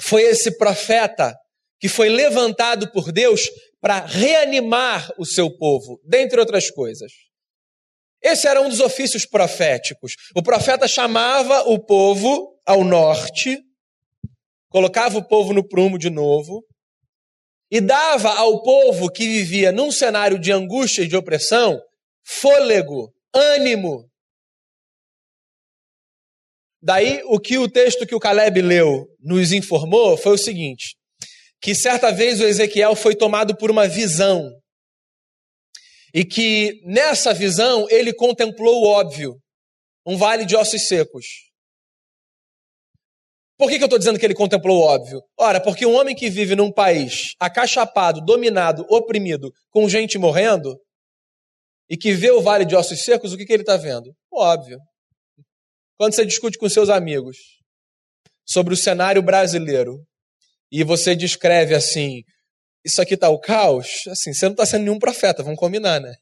foi 0.00 0.22
esse 0.22 0.56
profeta 0.56 1.34
que 1.80 1.88
foi 1.88 2.08
levantado 2.08 2.90
por 2.92 3.10
Deus 3.10 3.50
para 3.82 4.06
reanimar 4.06 5.12
o 5.18 5.26
seu 5.26 5.50
povo, 5.50 6.00
dentre 6.04 6.38
outras 6.38 6.70
coisas. 6.70 7.10
Esse 8.22 8.46
era 8.46 8.60
um 8.62 8.68
dos 8.68 8.78
ofícios 8.78 9.26
proféticos. 9.26 10.14
O 10.36 10.42
profeta 10.42 10.86
chamava 10.86 11.62
o 11.62 11.84
povo 11.84 12.56
ao 12.64 12.84
norte, 12.84 13.60
colocava 14.68 15.18
o 15.18 15.26
povo 15.26 15.52
no 15.52 15.66
prumo 15.66 15.98
de 15.98 16.08
novo, 16.08 16.64
e 17.68 17.80
dava 17.80 18.30
ao 18.34 18.62
povo 18.62 19.10
que 19.10 19.26
vivia 19.26 19.72
num 19.72 19.90
cenário 19.90 20.38
de 20.38 20.52
angústia 20.52 21.02
e 21.02 21.08
de 21.08 21.16
opressão 21.16 21.82
fôlego, 22.24 23.12
ânimo. 23.34 24.08
Daí, 26.80 27.20
o 27.24 27.40
que 27.40 27.58
o 27.58 27.68
texto 27.68 28.06
que 28.06 28.14
o 28.14 28.20
Caleb 28.20 28.62
leu 28.62 29.08
nos 29.18 29.50
informou 29.50 30.16
foi 30.16 30.34
o 30.34 30.38
seguinte: 30.38 30.96
que 31.62 31.76
certa 31.76 32.10
vez 32.10 32.40
o 32.40 32.44
Ezequiel 32.44 32.96
foi 32.96 33.14
tomado 33.14 33.56
por 33.56 33.70
uma 33.70 33.86
visão. 33.86 34.50
E 36.12 36.24
que 36.24 36.82
nessa 36.84 37.32
visão 37.32 37.86
ele 37.88 38.12
contemplou 38.12 38.82
o 38.82 38.86
óbvio, 38.88 39.36
um 40.04 40.16
vale 40.16 40.44
de 40.44 40.56
ossos 40.56 40.88
secos. 40.88 41.24
Por 43.56 43.70
que, 43.70 43.76
que 43.78 43.84
eu 43.84 43.86
estou 43.86 43.98
dizendo 43.98 44.18
que 44.18 44.26
ele 44.26 44.34
contemplou 44.34 44.80
o 44.80 44.82
óbvio? 44.82 45.22
Ora, 45.38 45.60
porque 45.60 45.86
um 45.86 45.94
homem 45.94 46.16
que 46.16 46.28
vive 46.28 46.56
num 46.56 46.72
país 46.72 47.34
acachapado, 47.38 48.20
dominado, 48.20 48.84
oprimido, 48.90 49.52
com 49.70 49.88
gente 49.88 50.18
morrendo, 50.18 50.76
e 51.88 51.96
que 51.96 52.12
vê 52.12 52.32
o 52.32 52.42
vale 52.42 52.64
de 52.64 52.74
ossos 52.74 53.04
secos, 53.04 53.32
o 53.32 53.36
que, 53.36 53.46
que 53.46 53.52
ele 53.52 53.62
está 53.62 53.76
vendo? 53.76 54.12
O 54.32 54.42
óbvio. 54.42 54.78
Quando 55.96 56.14
você 56.14 56.26
discute 56.26 56.58
com 56.58 56.68
seus 56.68 56.88
amigos 56.88 57.36
sobre 58.44 58.74
o 58.74 58.76
cenário 58.76 59.22
brasileiro, 59.22 60.04
e 60.72 60.82
você 60.82 61.14
descreve 61.14 61.74
assim, 61.74 62.22
isso 62.82 63.02
aqui 63.02 63.12
está 63.12 63.28
o 63.28 63.38
caos, 63.38 64.06
assim, 64.08 64.32
você 64.32 64.46
não 64.46 64.52
está 64.52 64.64
sendo 64.64 64.84
nenhum 64.84 64.98
profeta, 64.98 65.42
vamos 65.42 65.58
combinar, 65.58 66.00
né? 66.00 66.14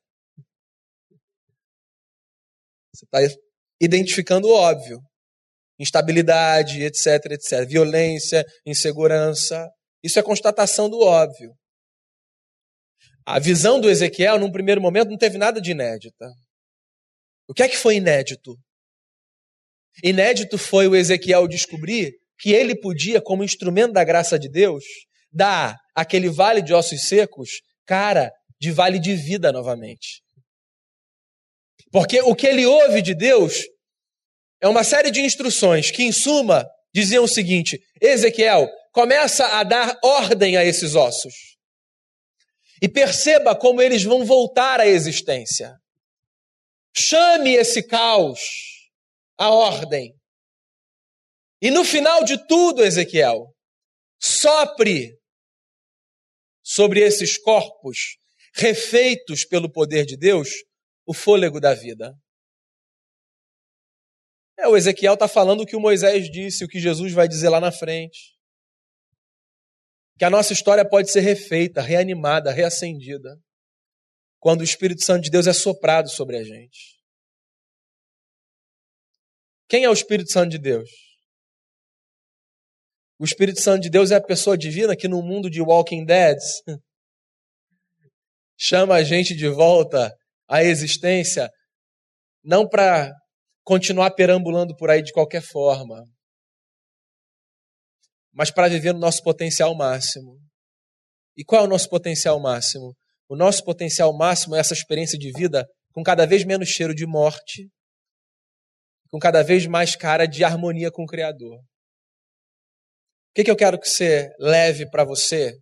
Você 2.93 3.05
está 3.05 3.41
identificando 3.81 4.49
o 4.49 4.53
óbvio. 4.53 5.01
instabilidade, 5.79 6.83
etc, 6.83 7.25
etc, 7.31 7.67
violência, 7.67 8.45
insegurança. 8.67 9.67
Isso 10.03 10.19
é 10.19 10.23
constatação 10.23 10.91
do 10.91 11.01
óbvio. 11.01 11.55
A 13.25 13.39
visão 13.39 13.81
do 13.81 13.89
Ezequiel, 13.89 14.39
num 14.39 14.53
primeiro 14.53 14.81
momento, 14.81 15.09
não 15.09 15.17
teve 15.17 15.39
nada 15.39 15.59
de 15.59 15.71
inédita. 15.71 16.27
O 17.49 17.55
que 17.55 17.63
é 17.63 17.69
que 17.69 17.77
foi 17.77 17.97
inédito? 17.97 18.59
Inédito 20.05 20.59
foi 20.59 20.87
o 20.87 20.95
Ezequiel 20.95 21.49
descobrir 21.49 22.13
que 22.41 22.53
ele 22.53 22.75
podia, 22.75 23.21
como 23.21 23.45
instrumento 23.45 23.93
da 23.93 24.03
graça 24.03 24.39
de 24.39 24.49
Deus, 24.49 24.85
dar 25.31 25.77
aquele 25.95 26.29
vale 26.29 26.63
de 26.63 26.73
ossos 26.73 27.03
secos 27.03 27.61
cara 27.87 28.33
de 28.59 28.71
vale 28.71 28.99
de 28.99 29.15
vida 29.15 29.53
novamente. 29.53 30.23
Porque 31.93 32.21
o 32.23 32.35
que 32.35 32.47
ele 32.47 32.65
ouve 32.67 33.03
de 33.03 33.15
Deus 33.15 33.65
é 34.61 34.69
uma 34.69 34.85
série 34.85 35.11
de 35.11 35.21
instruções 35.21 35.91
que, 35.91 36.03
em 36.03 36.13
suma, 36.13 36.67
diziam 36.95 37.25
o 37.25 37.29
seguinte: 37.29 37.81
Ezequiel, 38.01 38.69
começa 38.93 39.47
a 39.59 39.65
dar 39.65 39.99
ordem 40.03 40.57
a 40.57 40.65
esses 40.65 40.95
ossos. 40.95 41.35
E 42.83 42.89
perceba 42.89 43.55
como 43.55 43.83
eles 43.83 44.03
vão 44.05 44.25
voltar 44.25 44.81
à 44.81 44.87
existência. 44.87 45.75
Chame 46.97 47.55
esse 47.55 47.83
caos 47.83 48.41
à 49.39 49.51
ordem. 49.51 50.15
E 51.61 51.71
no 51.71 51.85
final 51.85 52.25
de 52.25 52.47
tudo, 52.47 52.83
Ezequiel, 52.83 53.55
sopre 54.19 55.19
sobre 56.63 57.01
esses 57.01 57.37
corpos 57.37 58.19
refeitos 58.55 59.45
pelo 59.45 59.71
poder 59.71 60.07
de 60.07 60.17
Deus 60.17 60.49
o 61.07 61.13
fôlego 61.13 61.61
da 61.61 61.75
vida. 61.75 62.15
É, 64.59 64.69
o 64.69 64.77
Ezequiel 64.77 65.15
está 65.15 65.27
falando 65.27 65.63
o 65.63 65.67
que 65.67 65.77
o 65.77 65.81
Moisés 65.81 66.31
disse, 66.31 66.65
o 66.65 66.69
que 66.69 66.79
Jesus 66.79 67.13
vai 67.13 67.27
dizer 67.27 67.49
lá 67.49 67.61
na 67.61 67.73
frente. 67.73 68.39
Que 70.19 70.25
a 70.25 70.31
nossa 70.31 70.53
história 70.53 70.87
pode 70.87 71.11
ser 71.11 71.21
refeita, 71.21 71.81
reanimada, 71.81 72.53
reacendida, 72.53 73.41
quando 74.39 74.61
o 74.61 74.65
Espírito 74.65 75.03
Santo 75.03 75.25
de 75.25 75.31
Deus 75.31 75.47
é 75.47 75.53
soprado 75.53 76.11
sobre 76.11 76.37
a 76.37 76.45
gente. 76.45 77.01
Quem 79.67 79.85
é 79.85 79.91
o 79.91 79.95
Espírito 79.95 80.31
Santo 80.31 80.51
de 80.51 80.59
Deus? 80.59 81.10
O 83.21 83.25
Espírito 83.25 83.61
Santo 83.61 83.83
de 83.83 83.91
Deus 83.91 84.11
é 84.11 84.15
a 84.15 84.23
pessoa 84.23 84.57
divina 84.57 84.97
que 84.97 85.07
no 85.07 85.23
mundo 85.23 85.51
de 85.51 85.61
Walking 85.61 86.07
Dead 86.07 86.39
chama 88.59 88.95
a 88.95 89.03
gente 89.03 89.37
de 89.37 89.47
volta 89.47 90.11
à 90.49 90.65
existência, 90.65 91.51
não 92.43 92.67
para 92.67 93.13
continuar 93.63 94.13
perambulando 94.13 94.75
por 94.75 94.89
aí 94.89 95.03
de 95.03 95.13
qualquer 95.13 95.43
forma, 95.43 96.03
mas 98.33 98.51
para 98.51 98.69
viver 98.69 98.95
no 98.95 99.01
nosso 99.01 99.23
potencial 99.23 99.77
máximo. 99.77 100.39
E 101.37 101.45
qual 101.45 101.65
é 101.65 101.67
o 101.67 101.71
nosso 101.71 101.91
potencial 101.91 102.41
máximo? 102.41 102.97
O 103.29 103.37
nosso 103.37 103.63
potencial 103.63 104.17
máximo 104.17 104.57
é 104.57 104.61
essa 104.61 104.73
experiência 104.73 105.19
de 105.19 105.31
vida 105.33 105.69
com 105.93 106.03
cada 106.03 106.25
vez 106.25 106.43
menos 106.43 106.71
cheiro 106.71 106.95
de 106.95 107.07
morte, 107.07 107.69
com 109.11 109.19
cada 109.19 109.43
vez 109.43 109.67
mais 109.67 109.95
cara 109.95 110.25
de 110.25 110.43
harmonia 110.43 110.91
com 110.91 111.03
o 111.03 111.07
Criador. 111.07 111.61
O 113.31 113.33
que, 113.35 113.45
que 113.45 113.51
eu 113.51 113.57
quero 113.57 113.79
que 113.79 113.89
você 113.89 114.29
leve 114.41 114.91
para 114.91 115.05
você 115.05 115.57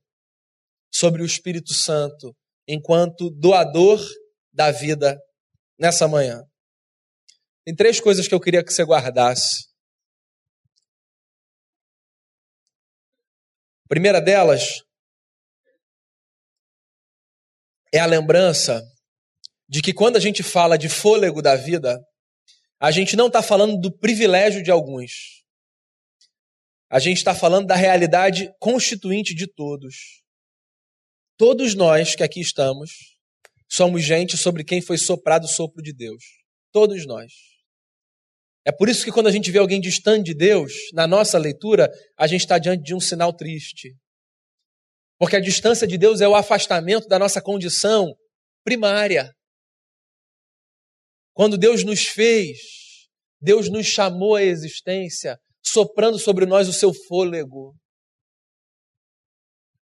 sobre 0.90 1.22
o 1.22 1.26
Espírito 1.26 1.74
Santo 1.74 2.34
enquanto 2.66 3.30
doador 3.30 4.00
da 4.50 4.70
vida 4.70 5.18
nessa 5.78 6.08
manhã? 6.08 6.42
Tem 7.66 7.74
três 7.76 8.00
coisas 8.00 8.26
que 8.26 8.34
eu 8.34 8.40
queria 8.40 8.64
que 8.64 8.72
você 8.72 8.82
guardasse. 8.84 9.68
A 13.84 13.88
primeira 13.88 14.20
delas 14.20 14.82
é 17.92 17.98
a 17.98 18.06
lembrança 18.06 18.82
de 19.68 19.82
que 19.82 19.92
quando 19.92 20.16
a 20.16 20.20
gente 20.20 20.42
fala 20.42 20.78
de 20.78 20.88
fôlego 20.88 21.42
da 21.42 21.54
vida, 21.54 22.00
a 22.80 22.90
gente 22.90 23.14
não 23.14 23.26
está 23.26 23.42
falando 23.42 23.78
do 23.78 23.94
privilégio 23.94 24.62
de 24.62 24.70
alguns. 24.70 25.37
A 26.90 26.98
gente 26.98 27.18
está 27.18 27.34
falando 27.34 27.66
da 27.66 27.74
realidade 27.74 28.50
constituinte 28.58 29.34
de 29.34 29.46
todos. 29.46 30.22
Todos 31.36 31.74
nós 31.74 32.14
que 32.14 32.22
aqui 32.22 32.40
estamos 32.40 32.90
somos 33.68 34.02
gente 34.02 34.36
sobre 34.36 34.64
quem 34.64 34.80
foi 34.80 34.96
soprado 34.96 35.44
o 35.44 35.48
sopro 35.48 35.82
de 35.82 35.92
Deus. 35.92 36.24
Todos 36.72 37.06
nós. 37.06 37.32
É 38.64 38.72
por 38.72 38.88
isso 38.88 39.04
que 39.04 39.12
quando 39.12 39.26
a 39.26 39.30
gente 39.30 39.50
vê 39.50 39.58
alguém 39.58 39.80
distante 39.80 40.24
de 40.24 40.34
Deus, 40.34 40.72
na 40.94 41.06
nossa 41.06 41.38
leitura, 41.38 41.90
a 42.16 42.26
gente 42.26 42.40
está 42.40 42.58
diante 42.58 42.82
de 42.82 42.94
um 42.94 43.00
sinal 43.00 43.32
triste. 43.32 43.94
Porque 45.18 45.36
a 45.36 45.40
distância 45.40 45.86
de 45.86 45.98
Deus 45.98 46.20
é 46.20 46.28
o 46.28 46.34
afastamento 46.34 47.06
da 47.06 47.18
nossa 47.18 47.42
condição 47.42 48.14
primária. 48.64 49.30
Quando 51.34 51.58
Deus 51.58 51.84
nos 51.84 52.06
fez, 52.06 52.58
Deus 53.40 53.70
nos 53.70 53.86
chamou 53.86 54.36
à 54.36 54.42
existência 54.42 55.38
soprando 55.64 56.18
sobre 56.18 56.46
nós 56.46 56.68
o 56.68 56.72
seu 56.72 56.92
fôlego. 56.92 57.74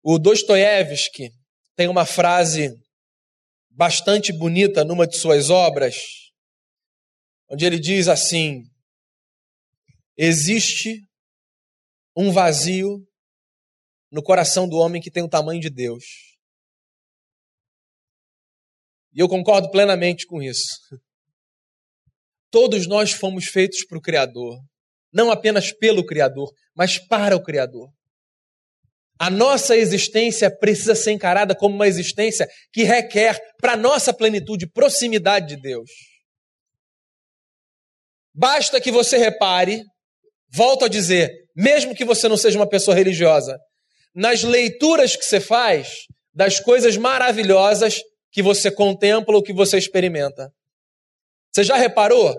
O 0.02 0.18
Dostoiévski 0.18 1.30
tem 1.76 1.88
uma 1.88 2.06
frase 2.06 2.70
bastante 3.70 4.32
bonita 4.34 4.84
numa 4.84 5.08
de 5.08 5.18
suas 5.18 5.50
obras, 5.50 5.96
onde 7.50 7.66
ele 7.66 7.80
diz 7.80 8.08
assim: 8.08 8.64
Existe 10.18 11.08
um 12.16 12.32
vazio 12.32 13.06
no 14.12 14.24
coração 14.24 14.68
do 14.68 14.78
homem 14.78 15.02
que 15.02 15.12
tem 15.12 15.24
o 15.24 15.30
tamanho 15.30 15.62
de 15.62 15.70
Deus. 15.70 16.04
E 19.14 19.20
eu 19.20 19.28
concordo 19.28 19.72
plenamente 19.72 20.26
com 20.26 20.42
isso. 20.42 20.80
Todos 22.52 22.88
nós 22.88 23.12
fomos 23.12 23.46
feitos 23.46 23.86
para 23.86 23.98
o 23.98 24.02
Criador 24.02 24.60
não 25.12 25.32
apenas 25.32 25.72
pelo 25.72 26.06
Criador, 26.06 26.52
mas 26.76 26.98
para 26.98 27.36
o 27.36 27.44
Criador. 27.44 27.90
A 29.20 29.30
nossa 29.30 29.76
existência 29.76 30.50
precisa 30.50 30.96
ser 30.96 31.12
encarada 31.12 31.54
como 31.54 31.76
uma 31.76 31.88
existência 31.88 32.48
que 32.72 32.84
requer, 32.84 33.38
para 33.60 33.76
nossa 33.76 34.14
plenitude, 34.14 34.72
proximidade 34.72 35.56
de 35.56 35.62
Deus. 35.62 35.90
Basta 38.34 38.80
que 38.80 38.92
você 38.92 39.18
repare, 39.18 39.84
volto 40.50 40.86
a 40.86 40.88
dizer, 40.88 41.30
mesmo 41.54 41.94
que 41.94 42.06
você 42.06 42.30
não 42.30 42.38
seja 42.38 42.58
uma 42.58 42.70
pessoa 42.70 42.96
religiosa, 42.96 43.60
nas 44.16 44.44
leituras 44.44 45.18
que 45.18 45.26
você 45.26 45.42
faz 45.42 45.90
das 46.34 46.60
coisas 46.60 46.96
maravilhosas 46.96 48.02
que 48.32 48.42
você 48.42 48.72
contempla 48.72 49.36
ou 49.36 49.44
que 49.44 49.52
você 49.52 49.78
experimenta. 49.78 50.50
Você 51.52 51.64
já 51.64 51.76
reparou 51.76 52.34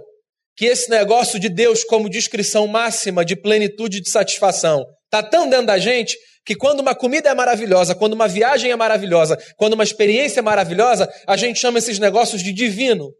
que 0.60 0.66
esse 0.66 0.90
negócio 0.90 1.40
de 1.40 1.48
Deus 1.48 1.82
como 1.84 2.10
descrição 2.10 2.66
máxima 2.66 3.24
de 3.24 3.34
plenitude 3.34 3.98
de 3.98 4.10
satisfação 4.10 4.84
está 5.06 5.22
tão 5.22 5.48
dentro 5.48 5.64
da 5.64 5.78
gente 5.78 6.18
que 6.44 6.54
quando 6.54 6.80
uma 6.80 6.94
comida 6.94 7.30
é 7.30 7.34
maravilhosa, 7.34 7.94
quando 7.94 8.12
uma 8.12 8.28
viagem 8.28 8.70
é 8.70 8.76
maravilhosa, 8.76 9.38
quando 9.56 9.72
uma 9.72 9.84
experiência 9.84 10.40
é 10.40 10.42
maravilhosa, 10.42 11.10
a 11.26 11.34
gente 11.34 11.58
chama 11.58 11.78
esses 11.78 11.98
negócios 11.98 12.42
de 12.42 12.52
divino. 12.52 13.10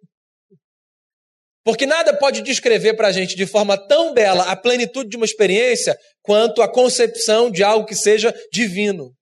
Porque 1.64 1.87
nada 1.87 2.14
pode 2.14 2.42
descrever 2.42 2.92
para 2.92 3.09
a 3.09 3.12
gente 3.12 3.35
de 3.35 3.46
forma 3.46 3.79
tão 3.88 4.12
bela 4.12 4.44
a 4.44 4.55
plenitude 4.55 5.09
de 5.09 5.16
uma 5.16 5.24
experiência 5.24 5.96
quanto 6.20 6.61
a 6.61 6.70
concepção 6.70 7.50
de 7.50 7.62
algo 7.62 7.87
que 7.87 7.96
seja 7.96 8.35
divino. 8.53 9.14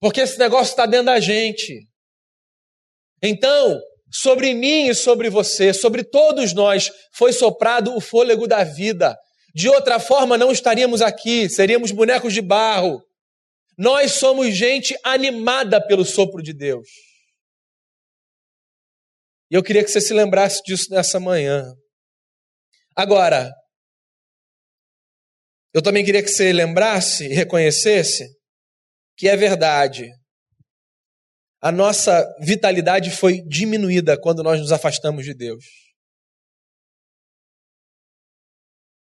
Porque 0.00 0.22
esse 0.22 0.38
negócio 0.38 0.70
está 0.70 0.86
dentro 0.86 1.04
da 1.04 1.20
gente. 1.20 1.86
Então, 3.22 3.78
Sobre 4.10 4.54
mim 4.54 4.88
e 4.88 4.94
sobre 4.94 5.28
você, 5.28 5.74
sobre 5.74 6.02
todos 6.02 6.54
nós, 6.54 6.90
foi 7.12 7.32
soprado 7.32 7.94
o 7.94 8.00
fôlego 8.00 8.46
da 8.46 8.64
vida. 8.64 9.16
De 9.54 9.68
outra 9.68 9.98
forma, 9.98 10.38
não 10.38 10.50
estaríamos 10.50 11.02
aqui, 11.02 11.48
seríamos 11.48 11.90
bonecos 11.90 12.32
de 12.32 12.40
barro. 12.40 13.02
Nós 13.76 14.12
somos 14.12 14.54
gente 14.54 14.98
animada 15.04 15.84
pelo 15.84 16.04
sopro 16.04 16.42
de 16.42 16.52
Deus. 16.52 16.88
E 19.50 19.54
eu 19.54 19.62
queria 19.62 19.84
que 19.84 19.90
você 19.90 20.00
se 20.00 20.12
lembrasse 20.12 20.62
disso 20.64 20.90
nessa 20.90 21.20
manhã. 21.20 21.64
Agora, 22.94 23.50
eu 25.72 25.82
também 25.82 26.04
queria 26.04 26.22
que 26.22 26.28
você 26.28 26.52
lembrasse 26.52 27.26
e 27.26 27.34
reconhecesse 27.34 28.26
que 29.16 29.28
é 29.28 29.36
verdade 29.36 30.10
a 31.60 31.72
nossa 31.72 32.24
vitalidade 32.40 33.10
foi 33.10 33.42
diminuída 33.42 34.18
quando 34.20 34.42
nós 34.42 34.60
nos 34.60 34.72
afastamos 34.72 35.24
de 35.24 35.34
Deus. 35.34 35.64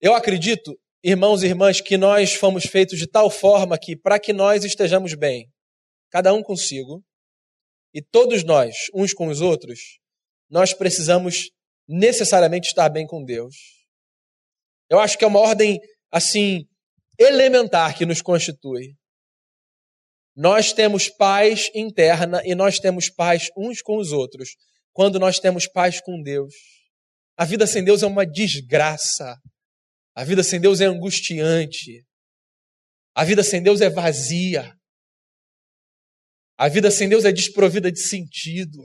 Eu 0.01 0.15
acredito, 0.15 0.79
irmãos 1.03 1.43
e 1.43 1.47
irmãs, 1.47 1.81
que 1.81 1.99
nós 1.99 2.35
fomos 2.35 2.65
feitos 2.65 2.99
de 2.99 3.07
tal 3.07 3.31
forma 3.31 3.79
que, 3.79 3.97
para 3.97 4.19
que 4.19 4.33
nós 4.33 4.65
estejamos 4.65 5.15
bem, 5.15 5.51
cada 6.11 6.33
um 6.33 6.43
consigo, 6.43 7.05
e 7.93 8.01
todos 8.01 8.45
nós, 8.45 8.75
uns 8.95 9.13
com 9.13 9.29
os 9.29 9.41
outros, 9.41 9.99
nós 10.49 10.73
precisamos 10.73 11.51
necessariamente 11.87 12.69
estar 12.69 12.89
bem 12.89 13.07
com 13.07 13.25
Deus. 13.25 13.57
Eu 14.89 14.99
acho 14.99 15.19
que 15.19 15.25
é 15.25 15.27
uma 15.27 15.41
ordem, 15.41 15.81
assim, 16.11 16.67
elementar 17.19 17.97
que 17.97 18.07
nos 18.07 18.23
constitui. 18.23 18.95
Nós 20.39 20.73
temos 20.73 21.09
paz 21.09 21.69
interna 21.75 22.41
e 22.45 22.55
nós 22.55 22.79
temos 22.79 23.11
paz 23.11 23.49
uns 23.57 23.83
com 23.83 23.99
os 23.99 24.13
outros 24.13 24.51
quando 24.93 25.19
nós 25.19 25.41
temos 25.41 25.67
paz 25.67 26.01
com 26.01 26.23
Deus. 26.23 26.55
A 27.37 27.45
vida 27.45 27.67
sem 27.67 27.83
Deus 27.83 28.05
é 28.05 28.07
uma 28.07 28.25
desgraça. 28.25 29.37
A 30.15 30.23
vida 30.23 30.45
sem 30.45 30.61
Deus 30.61 30.81
é 30.81 30.85
angustiante. 30.85 32.07
A 33.17 33.25
vida 33.25 33.43
sem 33.43 33.61
Deus 33.61 33.81
é 33.81 33.91
vazia. 33.91 34.73
A 36.57 36.69
vida 36.69 36.89
sem 36.89 37.09
Deus 37.09 37.25
é 37.25 37.33
desprovida 37.33 37.91
de 37.91 38.01
sentido. 38.01 38.79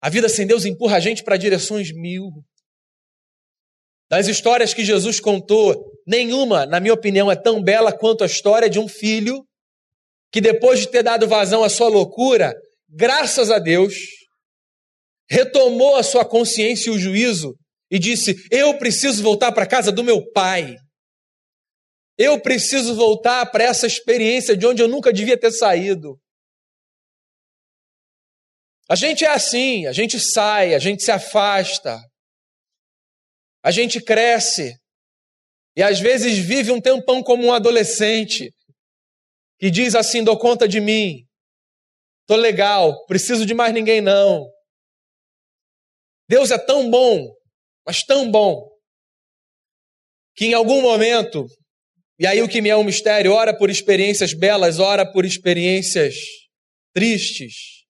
A 0.00 0.08
vida 0.08 0.30
sem 0.30 0.46
Deus 0.46 0.64
empurra 0.64 0.96
a 0.96 1.00
gente 1.00 1.22
para 1.22 1.36
direções 1.36 1.92
mil. 1.92 2.30
Das 4.10 4.26
histórias 4.26 4.72
que 4.72 4.84
Jesus 4.84 5.20
contou, 5.20 5.92
nenhuma, 6.06 6.64
na 6.64 6.80
minha 6.80 6.94
opinião, 6.94 7.30
é 7.30 7.36
tão 7.36 7.62
bela 7.62 7.92
quanto 7.92 8.24
a 8.24 8.26
história 8.26 8.68
de 8.68 8.78
um 8.78 8.88
filho 8.88 9.44
que, 10.32 10.40
depois 10.40 10.80
de 10.80 10.88
ter 10.88 11.02
dado 11.02 11.28
vazão 11.28 11.62
à 11.62 11.68
sua 11.68 11.88
loucura, 11.88 12.54
graças 12.88 13.50
a 13.50 13.58
Deus, 13.58 13.94
retomou 15.28 15.96
a 15.96 16.02
sua 16.02 16.24
consciência 16.24 16.88
e 16.88 16.92
o 16.92 16.98
juízo 16.98 17.54
e 17.90 17.98
disse: 17.98 18.34
Eu 18.50 18.78
preciso 18.78 19.22
voltar 19.22 19.52
para 19.52 19.64
a 19.64 19.68
casa 19.68 19.92
do 19.92 20.02
meu 20.02 20.22
pai. 20.32 20.74
Eu 22.16 22.40
preciso 22.40 22.94
voltar 22.94 23.46
para 23.46 23.64
essa 23.64 23.86
experiência 23.86 24.56
de 24.56 24.66
onde 24.66 24.82
eu 24.82 24.88
nunca 24.88 25.12
devia 25.12 25.38
ter 25.38 25.52
saído. 25.52 26.18
A 28.90 28.96
gente 28.96 29.24
é 29.24 29.28
assim, 29.28 29.86
a 29.86 29.92
gente 29.92 30.18
sai, 30.18 30.74
a 30.74 30.78
gente 30.78 31.02
se 31.04 31.10
afasta, 31.10 32.00
a 33.68 33.70
gente 33.70 34.00
cresce 34.00 34.74
e 35.76 35.82
às 35.82 36.00
vezes 36.00 36.38
vive 36.38 36.72
um 36.72 36.80
tempão 36.80 37.22
como 37.22 37.44
um 37.44 37.52
adolescente 37.52 38.50
que 39.60 39.70
diz 39.70 39.94
assim: 39.94 40.24
dou 40.24 40.38
conta 40.38 40.66
de 40.66 40.80
mim, 40.80 41.26
tô 42.26 42.34
legal, 42.34 43.04
preciso 43.04 43.44
de 43.44 43.52
mais 43.52 43.74
ninguém 43.74 44.00
não. 44.00 44.50
Deus 46.26 46.50
é 46.50 46.56
tão 46.56 46.90
bom, 46.90 47.30
mas 47.86 48.02
tão 48.02 48.30
bom, 48.30 48.70
que 50.34 50.46
em 50.46 50.54
algum 50.54 50.80
momento, 50.80 51.44
e 52.18 52.26
aí 52.26 52.40
o 52.40 52.48
que 52.48 52.62
me 52.62 52.70
é 52.70 52.76
um 52.76 52.84
mistério, 52.84 53.32
ora 53.32 53.54
por 53.54 53.68
experiências 53.68 54.32
belas, 54.32 54.78
ora 54.78 55.04
por 55.12 55.26
experiências 55.26 56.14
tristes, 56.94 57.84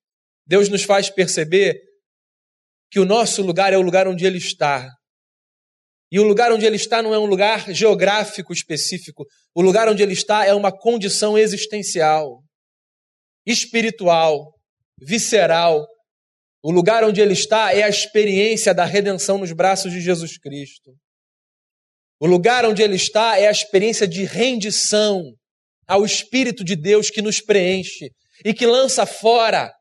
Deus 0.45 0.69
nos 0.69 0.83
faz 0.83 1.09
perceber 1.09 1.81
que 2.91 2.99
o 2.99 3.05
nosso 3.05 3.43
lugar 3.43 3.73
é 3.73 3.79
o 3.79 3.83
lugar 3.83 4.09
onde 4.09 4.27
Ele 4.27 4.39
está. 4.39 4.98
E 6.11 6.19
o 6.19 6.23
lugar 6.23 6.51
onde 6.53 6.65
ele 6.65 6.77
está 6.77 7.03
não 7.03 7.13
é 7.13 7.19
um 7.19 7.27
lugar 7.27 7.71
geográfico 7.73 8.53
específico. 8.53 9.27
O 9.55 9.61
lugar 9.61 9.89
onde 9.89 10.03
ele 10.03 10.15
está 10.15 10.47
é 10.47 10.55
uma 10.55 10.73
condição 10.73 11.37
existencial, 11.37 12.43
espiritual, 13.47 14.55
visceral. 14.99 15.87
O 16.63 16.71
lugar 16.71 17.05
onde 17.05 17.21
ele 17.21 17.35
está 17.35 17.75
é 17.75 17.83
a 17.83 17.89
experiência 17.89 18.75
da 18.75 18.85
redenção 18.85 19.39
nos 19.39 19.53
braços 19.53 19.93
de 19.93 20.01
Jesus 20.01 20.39
Cristo. 20.39 20.93
O 22.21 22.27
lugar 22.27 22.65
onde 22.65 22.83
ele 22.83 22.97
está 22.97 23.39
é 23.39 23.47
a 23.47 23.53
experiência 23.53 24.09
de 24.09 24.25
rendição 24.25 25.23
ao 25.87 26.05
Espírito 26.05 26.65
de 26.65 26.75
Deus 26.75 27.11
que 27.11 27.23
nos 27.23 27.41
preenche 27.41 28.11
e 28.45 28.53
que 28.53 28.67
lança 28.67 29.07
fora 29.07 29.73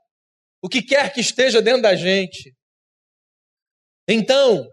o 0.62 0.70
que 0.70 0.82
quer 0.82 1.12
que 1.14 1.20
esteja 1.20 1.62
dentro 1.62 1.82
da 1.82 1.96
gente. 1.96 2.54
Então, 4.08 4.66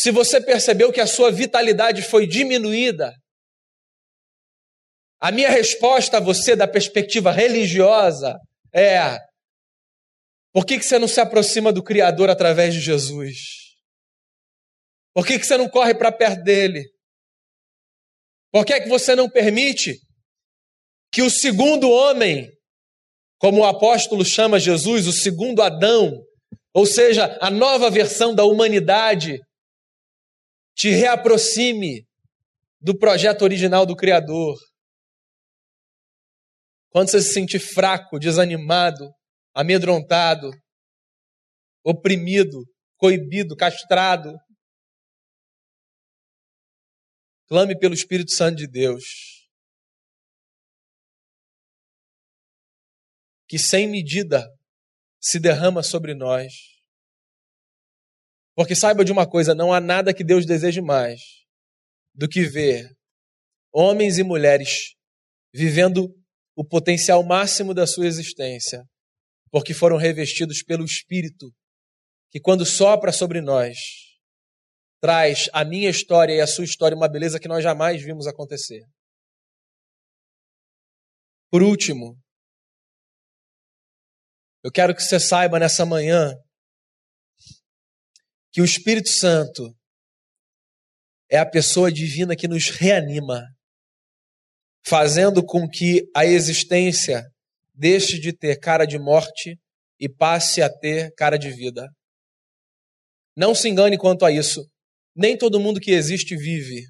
se 0.00 0.12
você 0.12 0.40
percebeu 0.40 0.92
que 0.92 1.00
a 1.00 1.08
sua 1.08 1.32
vitalidade 1.32 2.02
foi 2.02 2.24
diminuída, 2.24 3.12
a 5.20 5.32
minha 5.32 5.50
resposta 5.50 6.18
a 6.18 6.20
você, 6.20 6.54
da 6.54 6.68
perspectiva 6.68 7.32
religiosa, 7.32 8.38
é: 8.72 9.18
por 10.52 10.64
que, 10.64 10.78
que 10.78 10.84
você 10.84 11.00
não 11.00 11.08
se 11.08 11.20
aproxima 11.20 11.72
do 11.72 11.82
Criador 11.82 12.30
através 12.30 12.74
de 12.74 12.80
Jesus? 12.80 13.38
Por 15.12 15.26
que, 15.26 15.36
que 15.36 15.44
você 15.44 15.56
não 15.56 15.68
corre 15.68 15.96
para 15.96 16.12
perto 16.12 16.44
dele? 16.44 16.84
Por 18.52 18.64
que, 18.64 18.80
que 18.80 18.88
você 18.88 19.16
não 19.16 19.28
permite 19.28 19.98
que 21.12 21.22
o 21.22 21.30
segundo 21.30 21.90
homem, 21.90 22.48
como 23.40 23.62
o 23.62 23.66
apóstolo 23.66 24.24
chama 24.24 24.60
Jesus, 24.60 25.08
o 25.08 25.12
segundo 25.12 25.60
Adão, 25.60 26.22
ou 26.72 26.86
seja, 26.86 27.36
a 27.40 27.50
nova 27.50 27.90
versão 27.90 28.32
da 28.32 28.44
humanidade, 28.44 29.40
te 30.78 30.90
reaproxime 30.90 32.06
do 32.80 32.96
projeto 32.96 33.42
original 33.42 33.84
do 33.84 33.96
Criador. 33.96 34.56
Quando 36.88 37.10
você 37.10 37.20
se 37.20 37.32
sentir 37.32 37.58
fraco, 37.58 38.16
desanimado, 38.16 39.12
amedrontado, 39.52 40.48
oprimido, 41.82 42.64
coibido, 42.96 43.56
castrado, 43.56 44.32
clame 47.48 47.76
pelo 47.76 47.92
Espírito 47.92 48.30
Santo 48.30 48.58
de 48.58 48.68
Deus. 48.68 49.04
Que 53.48 53.58
sem 53.58 53.88
medida 53.88 54.48
se 55.20 55.40
derrama 55.40 55.82
sobre 55.82 56.14
nós 56.14 56.77
porque 58.58 58.74
saiba 58.74 59.04
de 59.04 59.12
uma 59.12 59.24
coisa: 59.24 59.54
não 59.54 59.72
há 59.72 59.80
nada 59.80 60.12
que 60.12 60.24
Deus 60.24 60.44
deseje 60.44 60.80
mais 60.80 61.20
do 62.12 62.28
que 62.28 62.42
ver 62.42 62.90
homens 63.72 64.18
e 64.18 64.24
mulheres 64.24 64.96
vivendo 65.54 66.12
o 66.56 66.64
potencial 66.64 67.22
máximo 67.22 67.72
da 67.72 67.86
sua 67.86 68.08
existência, 68.08 68.82
porque 69.52 69.72
foram 69.72 69.96
revestidos 69.96 70.64
pelo 70.64 70.84
Espírito, 70.84 71.54
que 72.32 72.40
quando 72.40 72.66
sopra 72.66 73.12
sobre 73.12 73.40
nós, 73.40 73.78
traz 75.00 75.48
a 75.52 75.64
minha 75.64 75.88
história 75.88 76.34
e 76.34 76.40
a 76.40 76.46
sua 76.48 76.64
história 76.64 76.96
uma 76.96 77.08
beleza 77.08 77.38
que 77.38 77.46
nós 77.46 77.62
jamais 77.62 78.02
vimos 78.02 78.26
acontecer. 78.26 78.82
Por 81.48 81.62
último, 81.62 82.18
eu 84.64 84.72
quero 84.72 84.96
que 84.96 85.02
você 85.02 85.20
saiba 85.20 85.60
nessa 85.60 85.86
manhã 85.86 86.34
que 88.58 88.62
o 88.62 88.64
Espírito 88.64 89.08
Santo 89.08 89.72
é 91.30 91.38
a 91.38 91.48
pessoa 91.48 91.92
divina 91.92 92.34
que 92.34 92.48
nos 92.48 92.70
reanima, 92.70 93.40
fazendo 94.84 95.46
com 95.46 95.68
que 95.68 96.10
a 96.12 96.26
existência 96.26 97.22
deixe 97.72 98.18
de 98.18 98.32
ter 98.36 98.58
cara 98.58 98.84
de 98.84 98.98
morte 98.98 99.56
e 100.00 100.08
passe 100.08 100.60
a 100.60 100.68
ter 100.68 101.14
cara 101.14 101.38
de 101.38 101.52
vida. 101.52 101.88
Não 103.36 103.54
se 103.54 103.68
engane 103.68 103.96
quanto 103.96 104.24
a 104.24 104.32
isso. 104.32 104.68
Nem 105.14 105.38
todo 105.38 105.60
mundo 105.60 105.78
que 105.78 105.92
existe 105.92 106.34
vive. 106.36 106.82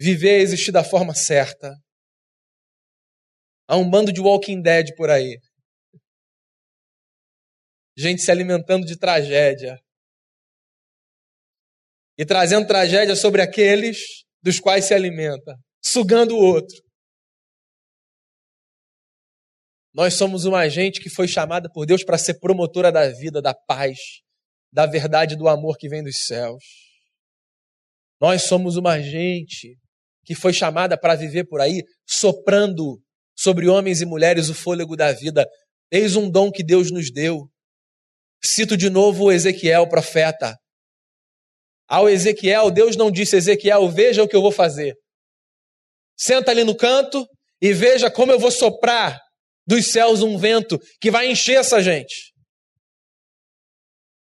Viver 0.00 0.38
é 0.38 0.40
existir 0.40 0.72
da 0.72 0.82
forma 0.82 1.14
certa. 1.14 1.70
Há 3.68 3.76
um 3.76 3.90
bando 3.90 4.10
de 4.10 4.22
Walking 4.22 4.62
Dead 4.62 4.86
por 4.96 5.10
aí. 5.10 5.38
Gente 7.94 8.22
se 8.22 8.30
alimentando 8.30 8.86
de 8.86 8.98
tragédia 8.98 9.83
e 12.16 12.24
trazendo 12.24 12.66
tragédia 12.66 13.16
sobre 13.16 13.42
aqueles 13.42 13.98
dos 14.42 14.60
quais 14.60 14.84
se 14.84 14.94
alimenta, 14.94 15.56
sugando 15.82 16.36
o 16.36 16.44
outro. 16.44 16.76
Nós 19.92 20.14
somos 20.14 20.44
uma 20.44 20.68
gente 20.68 21.00
que 21.00 21.08
foi 21.08 21.28
chamada 21.28 21.70
por 21.72 21.86
Deus 21.86 22.04
para 22.04 22.18
ser 22.18 22.40
promotora 22.40 22.90
da 22.90 23.08
vida, 23.08 23.40
da 23.40 23.54
paz, 23.54 23.96
da 24.72 24.86
verdade, 24.86 25.36
do 25.36 25.48
amor 25.48 25.76
que 25.78 25.88
vem 25.88 26.02
dos 26.02 26.24
céus. 26.24 26.64
Nós 28.20 28.42
somos 28.42 28.76
uma 28.76 29.00
gente 29.00 29.78
que 30.24 30.34
foi 30.34 30.52
chamada 30.52 30.98
para 30.98 31.14
viver 31.14 31.44
por 31.44 31.60
aí 31.60 31.82
soprando 32.08 33.00
sobre 33.36 33.68
homens 33.68 34.00
e 34.00 34.06
mulheres 34.06 34.48
o 34.48 34.54
fôlego 34.54 34.96
da 34.96 35.12
vida. 35.12 35.46
Eis 35.90 36.16
um 36.16 36.28
dom 36.28 36.50
que 36.50 36.64
Deus 36.64 36.90
nos 36.90 37.12
deu. 37.12 37.48
Cito 38.42 38.76
de 38.76 38.90
novo 38.90 39.30
Ezequiel, 39.30 39.88
profeta. 39.88 40.56
Ao 41.88 42.08
Ezequiel, 42.08 42.70
Deus 42.70 42.96
não 42.96 43.10
disse: 43.10 43.36
Ezequiel, 43.36 43.88
veja 43.88 44.22
o 44.22 44.28
que 44.28 44.36
eu 44.36 44.42
vou 44.42 44.52
fazer. 44.52 44.94
Senta 46.16 46.50
ali 46.50 46.64
no 46.64 46.76
canto 46.76 47.26
e 47.60 47.72
veja 47.72 48.10
como 48.10 48.32
eu 48.32 48.38
vou 48.38 48.50
soprar 48.50 49.20
dos 49.66 49.90
céus 49.90 50.22
um 50.22 50.38
vento 50.38 50.78
que 51.00 51.10
vai 51.10 51.30
encher 51.30 51.56
essa 51.56 51.82
gente. 51.82 52.32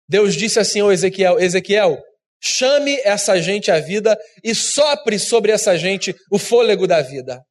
Deus 0.08 0.34
disse 0.34 0.58
assim 0.58 0.80
ao 0.80 0.92
Ezequiel: 0.92 1.38
Ezequiel, 1.38 1.98
chame 2.42 2.98
essa 3.00 3.40
gente 3.40 3.70
à 3.70 3.78
vida 3.78 4.18
e 4.42 4.54
sopre 4.54 5.18
sobre 5.18 5.52
essa 5.52 5.76
gente 5.76 6.14
o 6.30 6.38
fôlego 6.38 6.86
da 6.86 7.02
vida. 7.02 7.42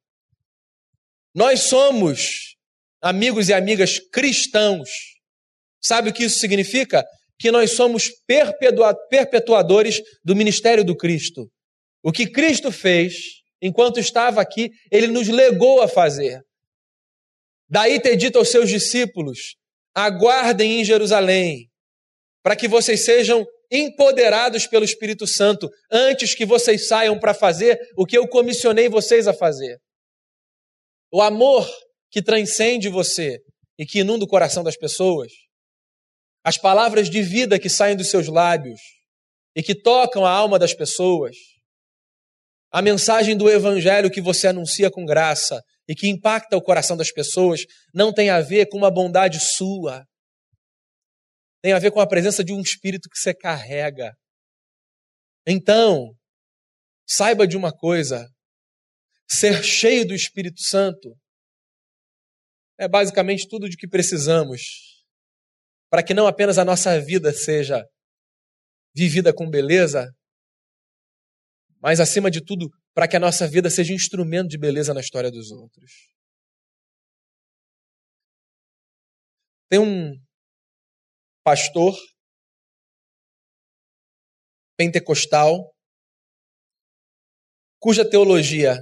Nós 1.34 1.64
somos 1.64 2.56
amigos 3.00 3.48
e 3.48 3.54
amigas 3.54 3.98
cristãos. 4.12 4.88
Sabe 5.80 6.10
o 6.10 6.12
que 6.12 6.24
isso 6.24 6.40
significa? 6.40 7.04
Que 7.38 7.50
nós 7.50 7.72
somos 7.72 8.10
perpetuadores 9.10 10.00
do 10.24 10.34
ministério 10.34 10.84
do 10.84 10.96
Cristo. 10.96 11.48
O 12.02 12.10
que 12.10 12.26
Cristo 12.26 12.72
fez 12.72 13.14
enquanto 13.60 13.98
estava 14.00 14.40
aqui, 14.40 14.70
ele 14.90 15.08
nos 15.08 15.28
legou 15.28 15.80
a 15.80 15.88
fazer. 15.88 16.40
Daí 17.68 18.00
ter 18.00 18.16
dito 18.16 18.38
aos 18.38 18.50
seus 18.50 18.68
discípulos: 18.68 19.56
aguardem 19.94 20.80
em 20.80 20.84
Jerusalém, 20.84 21.68
para 22.42 22.56
que 22.56 22.68
vocês 22.68 23.04
sejam 23.04 23.44
empoderados 23.70 24.66
pelo 24.66 24.84
Espírito 24.84 25.26
Santo 25.26 25.68
antes 25.90 26.34
que 26.34 26.46
vocês 26.46 26.88
saiam 26.88 27.18
para 27.18 27.34
fazer 27.34 27.78
o 27.96 28.06
que 28.06 28.16
eu 28.16 28.26
comissionei 28.26 28.88
vocês 28.88 29.28
a 29.28 29.34
fazer. 29.34 29.78
O 31.12 31.20
amor 31.20 31.68
que 32.10 32.22
transcende 32.22 32.88
você 32.88 33.38
e 33.78 33.84
que 33.84 34.00
inunda 34.00 34.24
o 34.24 34.28
coração 34.28 34.64
das 34.64 34.76
pessoas, 34.76 35.30
as 36.44 36.56
palavras 36.56 37.10
de 37.10 37.22
vida 37.22 37.58
que 37.58 37.68
saem 37.68 37.96
dos 37.96 38.08
seus 38.08 38.28
lábios 38.28 38.80
e 39.54 39.62
que 39.62 39.74
tocam 39.74 40.24
a 40.24 40.30
alma 40.30 40.58
das 40.58 40.72
pessoas, 40.72 41.36
a 42.70 42.82
mensagem 42.82 43.36
do 43.36 43.48
Evangelho 43.48 44.10
que 44.10 44.20
você 44.20 44.46
anuncia 44.46 44.90
com 44.90 45.04
graça 45.04 45.62
e 45.88 45.94
que 45.94 46.08
impacta 46.08 46.56
o 46.56 46.62
coração 46.62 46.96
das 46.96 47.10
pessoas 47.10 47.62
não 47.94 48.12
tem 48.12 48.30
a 48.30 48.40
ver 48.40 48.66
com 48.68 48.76
uma 48.76 48.90
bondade 48.90 49.40
sua, 49.40 50.04
tem 51.62 51.72
a 51.72 51.78
ver 51.78 51.90
com 51.90 52.00
a 52.00 52.06
presença 52.06 52.44
de 52.44 52.52
um 52.52 52.60
espírito 52.60 53.08
que 53.08 53.18
você 53.18 53.34
carrega. 53.34 54.12
Então, 55.46 56.14
saiba 57.06 57.46
de 57.46 57.56
uma 57.56 57.72
coisa: 57.72 58.28
ser 59.28 59.64
cheio 59.64 60.06
do 60.06 60.14
Espírito 60.14 60.60
Santo 60.60 61.16
é 62.78 62.86
basicamente 62.86 63.48
tudo 63.48 63.68
de 63.68 63.76
que 63.76 63.88
precisamos 63.88 64.97
para 65.90 66.02
que 66.02 66.14
não 66.14 66.26
apenas 66.26 66.58
a 66.58 66.64
nossa 66.64 67.00
vida 67.00 67.32
seja 67.32 67.88
vivida 68.94 69.32
com 69.32 69.48
beleza, 69.48 70.14
mas 71.80 72.00
acima 72.00 72.30
de 72.30 72.44
tudo, 72.44 72.70
para 72.92 73.06
que 73.06 73.16
a 73.16 73.20
nossa 73.20 73.46
vida 73.46 73.70
seja 73.70 73.94
instrumento 73.94 74.48
de 74.48 74.58
beleza 74.58 74.92
na 74.92 75.00
história 75.00 75.30
dos 75.30 75.50
outros. 75.50 76.10
Tem 79.70 79.78
um 79.78 80.14
pastor 81.44 81.94
pentecostal 84.76 85.74
cuja 87.80 88.08
teologia 88.08 88.76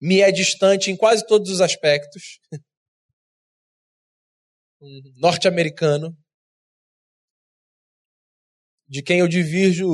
me 0.00 0.20
é 0.20 0.30
distante 0.30 0.90
em 0.90 0.96
quase 0.96 1.26
todos 1.26 1.50
os 1.50 1.60
aspectos. 1.60 2.40
Um 4.80 5.00
norte-americano 5.16 6.16
de 8.88 9.02
quem 9.02 9.20
eu 9.20 9.28
divirjo 9.28 9.86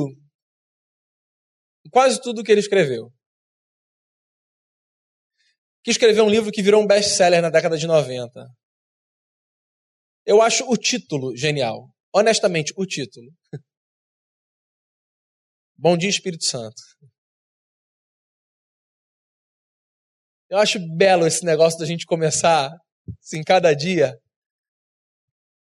quase 1.91 2.21
tudo 2.21 2.43
que 2.43 2.51
ele 2.51 2.59
escreveu. 2.59 3.11
Que 5.83 5.91
escreveu 5.91 6.25
um 6.25 6.29
livro 6.29 6.51
que 6.51 6.61
virou 6.61 6.81
um 6.81 6.87
best-seller 6.87 7.41
na 7.41 7.49
década 7.49 7.77
de 7.77 7.87
90. 7.87 8.31
Eu 10.25 10.41
acho 10.41 10.63
o 10.69 10.77
título 10.77 11.35
genial. 11.35 11.89
Honestamente, 12.13 12.73
o 12.77 12.85
título. 12.85 13.31
Bom 15.75 15.97
dia, 15.97 16.09
Espírito 16.09 16.45
Santo. 16.45 16.81
Eu 20.49 20.57
acho 20.59 20.79
belo 20.95 21.25
esse 21.25 21.43
negócio 21.43 21.79
da 21.79 21.85
gente 21.85 22.05
começar, 22.05 22.69
assim, 23.19 23.43
cada 23.43 23.73
dia, 23.73 24.13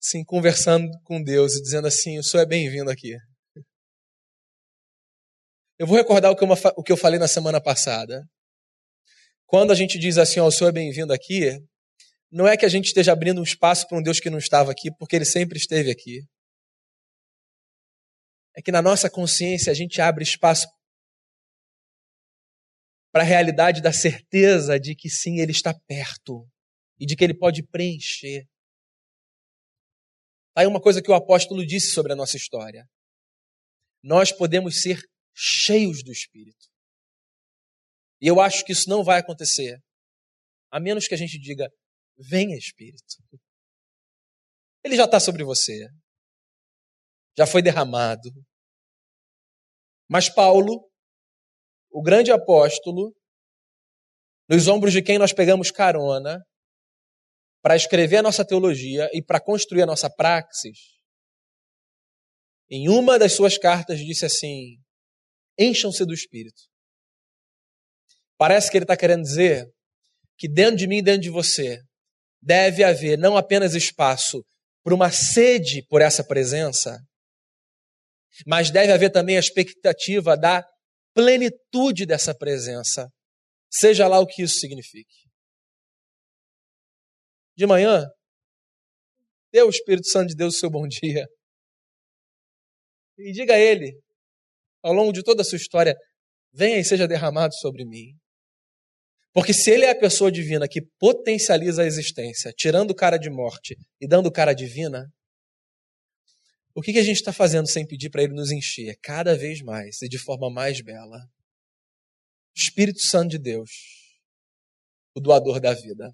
assim, 0.04 0.24
conversando 0.26 0.92
com 1.04 1.24
Deus 1.24 1.56
e 1.56 1.62
dizendo 1.62 1.88
assim: 1.88 2.20
o 2.20 2.24
Senhor 2.24 2.44
é 2.44 2.46
bem-vindo 2.46 2.92
aqui. 2.92 3.16
Eu 5.80 5.88
vou 5.88 5.96
recordar 5.96 6.30
o 6.32 6.36
que, 6.36 6.44
eu, 6.44 6.50
o 6.76 6.84
que 6.84 6.92
eu 6.92 6.98
falei 6.98 7.18
na 7.18 7.28
semana 7.28 7.62
passada. 7.62 8.22
Quando 9.46 9.72
a 9.72 9.76
gente 9.76 9.98
diz 9.98 10.18
assim: 10.18 10.42
ó, 10.42 10.48
o 10.48 10.52
Senhor 10.52 10.70
é 10.70 10.74
bem-vindo 10.74 11.14
aqui, 11.14 11.58
não 12.30 12.46
é 12.46 12.58
que 12.58 12.66
a 12.66 12.70
gente 12.70 12.88
esteja 12.88 13.14
abrindo 13.14 13.40
um 13.40 13.44
espaço 13.44 13.88
para 13.88 13.98
um 13.98 14.04
Deus 14.04 14.20
que 14.20 14.30
não 14.30 14.38
estava 14.38 14.72
aqui, 14.72 14.92
porque 15.00 15.16
ele 15.16 15.26
sempre 15.26 15.58
esteve 15.58 15.90
aqui. 15.90 16.22
É 18.56 18.62
que 18.62 18.72
na 18.72 18.82
nossa 18.82 19.10
consciência 19.10 19.72
a 19.72 19.76
gente 19.76 20.00
abre 20.02 20.24
espaço 20.24 20.68
para 23.12 23.24
a 23.24 23.26
realidade 23.26 23.82
da 23.82 23.94
certeza 23.94 24.80
de 24.80 24.96
que 24.96 25.10
sim, 25.10 25.40
ele 25.40 25.52
está 25.52 25.74
perto 25.88 26.48
e 27.00 27.06
de 27.06 27.16
que 27.16 27.24
ele 27.24 27.38
pode 27.38 27.64
preencher. 27.64 28.48
Tá 30.54 30.62
aí 30.62 30.68
uma 30.68 30.82
coisa 30.82 31.02
que 31.02 31.10
o 31.10 31.16
apóstolo 31.16 31.66
disse 31.66 31.92
sobre 31.92 32.14
a 32.14 32.16
nossa 32.16 32.38
história. 32.38 32.86
Nós 34.04 34.32
podemos 34.32 34.82
ser 34.82 35.00
cheios 35.34 36.04
do 36.04 36.12
Espírito. 36.12 36.68
E 38.22 38.28
eu 38.28 38.40
acho 38.40 38.64
que 38.64 38.72
isso 38.72 38.90
não 38.90 39.04
vai 39.04 39.20
acontecer, 39.20 39.78
a 40.72 40.80
menos 40.80 41.08
que 41.08 41.14
a 41.14 41.18
gente 41.18 41.40
diga, 41.40 41.68
Venha, 42.18 42.56
Espírito. 42.56 43.04
Ele 44.84 44.96
já 44.96 45.06
está 45.06 45.20
sobre 45.20 45.44
você. 45.44 45.88
Já 47.36 47.48
foi 47.48 47.62
derramado. 47.62 48.30
Mas 50.08 50.30
Paulo, 50.30 50.88
o 51.90 52.04
grande 52.04 52.32
apóstolo, 52.32 53.16
nos 54.48 54.68
ombros 54.68 54.94
de 54.94 55.02
quem 55.02 55.18
nós 55.18 55.34
pegamos 55.34 55.72
carona, 55.72 56.40
para 57.64 57.78
escrever 57.78 58.18
a 58.18 58.22
nossa 58.22 58.46
teologia 58.46 59.10
e 59.14 59.24
para 59.24 59.40
construir 59.40 59.84
a 59.84 59.86
nossa 59.86 60.10
praxis, 60.10 60.78
em 62.70 62.90
uma 62.90 63.18
das 63.18 63.34
suas 63.34 63.58
cartas 63.58 64.00
disse 64.00 64.26
assim: 64.26 64.76
encham-se 65.58 66.06
do 66.06 66.14
Espírito. 66.14 66.62
Parece 68.38 68.70
que 68.70 68.78
ele 68.78 68.84
está 68.84 68.98
querendo 68.98 69.24
dizer 69.24 69.66
que 70.38 70.50
dentro 70.50 70.76
de 70.76 70.88
mim 70.88 70.98
e 70.98 71.02
dentro 71.02 71.22
de 71.22 71.30
você 71.30 71.80
deve 72.42 72.84
haver 72.84 73.18
não 73.18 73.38
apenas 73.38 73.74
espaço 73.74 74.44
para 74.84 74.94
uma 74.94 75.10
sede 75.10 75.86
por 75.88 76.02
essa 76.02 76.24
presença, 76.24 77.00
mas 78.46 78.70
deve 78.70 78.92
haver 78.92 79.12
também 79.12 79.38
a 79.38 79.40
expectativa 79.40 80.36
da 80.36 80.66
plenitude 81.14 82.06
dessa 82.06 82.36
presença, 82.36 83.08
seja 83.72 84.08
lá 84.08 84.20
o 84.20 84.26
que 84.26 84.42
isso 84.42 84.60
signifique. 84.60 85.23
De 87.56 87.66
manhã, 87.66 88.06
dê 89.52 89.60
ao 89.60 89.70
Espírito 89.70 90.08
Santo 90.08 90.30
de 90.30 90.36
Deus 90.36 90.56
o 90.56 90.60
seu 90.60 90.70
bom 90.70 90.88
dia. 90.88 91.28
E 93.18 93.32
diga 93.32 93.54
a 93.54 93.60
Ele, 93.60 94.00
ao 94.82 94.94
longo 94.94 95.14
de 95.14 95.24
toda 95.24 95.42
a 95.42 95.46
sua 95.46 95.58
história, 95.58 95.96
venha 96.52 96.80
e 96.80 96.84
seja 96.84 97.08
derramado 97.08 97.54
sobre 97.56 97.86
mim. 97.86 98.18
Porque 99.34 99.52
se 99.52 99.72
ele 99.72 99.86
é 99.86 99.90
a 99.90 100.00
pessoa 100.00 100.32
divina 100.32 100.68
que 100.68 100.82
potencializa 101.00 101.82
a 101.82 101.86
existência, 101.86 102.54
tirando 102.56 102.94
cara 102.94 103.18
de 103.18 103.32
morte 103.32 103.76
e 104.00 104.08
dando 104.08 104.32
cara 104.32 104.54
divina, 104.54 105.12
o 106.76 106.82
que, 106.82 106.94
que 106.94 107.00
a 107.00 107.04
gente 107.04 107.18
está 107.18 107.34
fazendo 107.34 107.68
sem 107.68 107.86
pedir 107.86 108.12
para 108.12 108.24
ele 108.24 108.34
nos 108.34 108.52
encher 108.52 108.96
cada 109.02 109.36
vez 109.36 109.62
mais 109.62 110.02
e 110.04 110.08
de 110.08 110.20
forma 110.20 110.52
mais 110.52 110.82
bela? 110.82 111.20
Espírito 112.56 113.00
Santo 113.00 113.32
de 113.32 113.40
Deus, 113.40 113.72
o 115.16 115.20
doador 115.20 115.60
da 115.60 115.74
vida. 115.74 116.14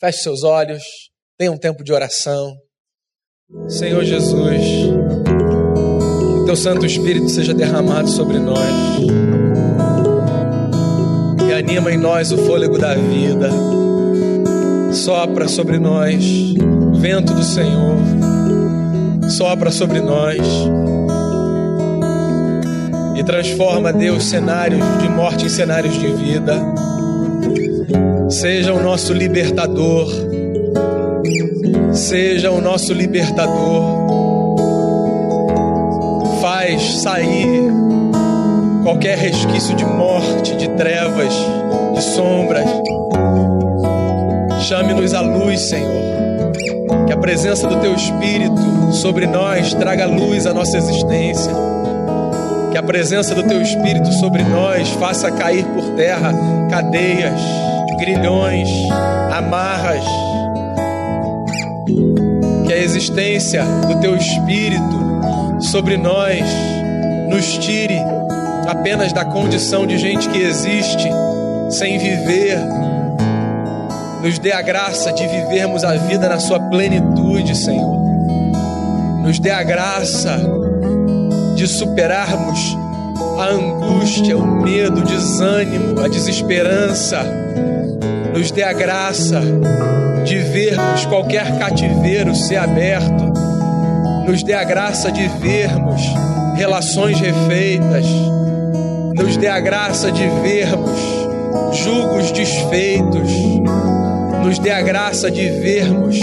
Feche 0.00 0.22
seus 0.22 0.42
olhos, 0.42 0.82
tenha 1.38 1.52
um 1.52 1.58
tempo 1.58 1.82
de 1.82 1.92
oração. 1.92 2.54
Senhor 3.68 4.04
Jesus, 4.04 4.62
que 6.40 6.46
teu 6.46 6.56
Santo 6.56 6.86
Espírito 6.86 7.28
seja 7.28 7.54
derramado 7.54 8.08
sobre 8.08 8.38
nós 8.38 9.04
anima 11.54 11.92
em 11.92 11.96
nós 11.96 12.32
o 12.32 12.38
fôlego 12.38 12.78
da 12.78 12.94
vida. 12.94 13.50
Sopra 14.92 15.48
sobre 15.48 15.78
nós 15.78 16.24
vento 16.94 17.32
do 17.32 17.42
Senhor. 17.42 17.96
Sopra 19.28 19.70
sobre 19.70 20.00
nós 20.00 20.40
e 23.16 23.24
transforma, 23.24 23.92
Deus, 23.92 24.24
cenários 24.24 24.82
de 25.00 25.08
morte 25.08 25.46
em 25.46 25.48
cenários 25.48 25.94
de 25.94 26.12
vida. 26.12 26.60
Seja 28.28 28.72
o 28.72 28.82
nosso 28.82 29.12
libertador. 29.12 30.08
Seja 31.92 32.50
o 32.50 32.60
nosso 32.60 32.92
libertador. 32.92 34.04
Faz 36.40 37.00
sair 37.00 37.70
qualquer 38.82 39.16
resquício 39.16 39.74
de 39.74 39.84
morte, 39.84 40.54
de 40.56 40.68
trevas, 40.70 41.32
de 41.94 42.02
sombras. 42.02 42.68
Chame-nos 44.60 45.14
à 45.14 45.20
luz, 45.20 45.60
Senhor. 45.60 46.04
Que 47.06 47.12
a 47.12 47.16
presença 47.16 47.66
do 47.66 47.80
Teu 47.80 47.94
Espírito 47.94 48.92
sobre 48.92 49.26
nós 49.26 49.74
traga 49.74 50.06
luz 50.06 50.46
à 50.46 50.54
nossa 50.54 50.76
existência. 50.76 51.52
Que 52.70 52.78
a 52.78 52.82
presença 52.82 53.34
do 53.34 53.42
Teu 53.42 53.60
Espírito 53.62 54.12
sobre 54.14 54.42
nós 54.42 54.88
faça 54.90 55.30
cair 55.30 55.64
por 55.66 55.84
terra 55.96 56.34
cadeias, 56.70 57.40
grilhões, 58.04 58.68
amarras. 59.32 60.04
Que 62.66 62.72
a 62.72 62.76
existência 62.76 63.64
do 63.64 63.98
teu 64.00 64.14
Espírito 64.14 65.60
sobre 65.60 65.96
nós 65.96 66.44
nos 67.30 67.56
tire 67.58 67.98
apenas 68.68 69.12
da 69.12 69.24
condição 69.24 69.86
de 69.86 69.96
gente 69.96 70.28
que 70.28 70.38
existe 70.38 71.08
sem 71.70 71.98
viver. 71.98 72.58
Nos 74.22 74.38
dê 74.38 74.52
a 74.52 74.60
graça 74.60 75.10
de 75.12 75.26
vivermos 75.26 75.82
a 75.82 75.94
vida 75.96 76.28
na 76.28 76.38
sua 76.38 76.60
plenitude, 76.60 77.56
Senhor. 77.56 78.04
Nos 79.22 79.38
dê 79.38 79.50
a 79.50 79.62
graça 79.62 80.38
de 81.54 81.66
superarmos 81.66 82.76
a 83.38 83.46
angústia, 83.46 84.36
o 84.36 84.62
medo, 84.62 85.00
o 85.00 85.04
desânimo, 85.04 86.00
a 86.00 86.08
desesperança. 86.08 87.44
Nos 88.34 88.50
dê 88.50 88.64
a 88.64 88.72
graça 88.72 89.40
de 90.24 90.38
vermos 90.38 91.06
qualquer 91.06 91.56
cativeiro 91.56 92.34
ser 92.34 92.56
aberto. 92.56 93.32
Nos 94.26 94.42
dê 94.42 94.54
a 94.54 94.64
graça 94.64 95.12
de 95.12 95.28
vermos 95.28 96.02
relações 96.56 97.20
refeitas. 97.20 98.04
Nos 99.14 99.36
dê 99.36 99.46
a 99.46 99.60
graça 99.60 100.10
de 100.10 100.26
vermos 100.42 100.98
julgos 101.74 102.32
desfeitos. 102.32 103.30
Nos 104.44 104.58
dê 104.58 104.72
a 104.72 104.82
graça 104.82 105.30
de 105.30 105.48
vermos 105.50 106.18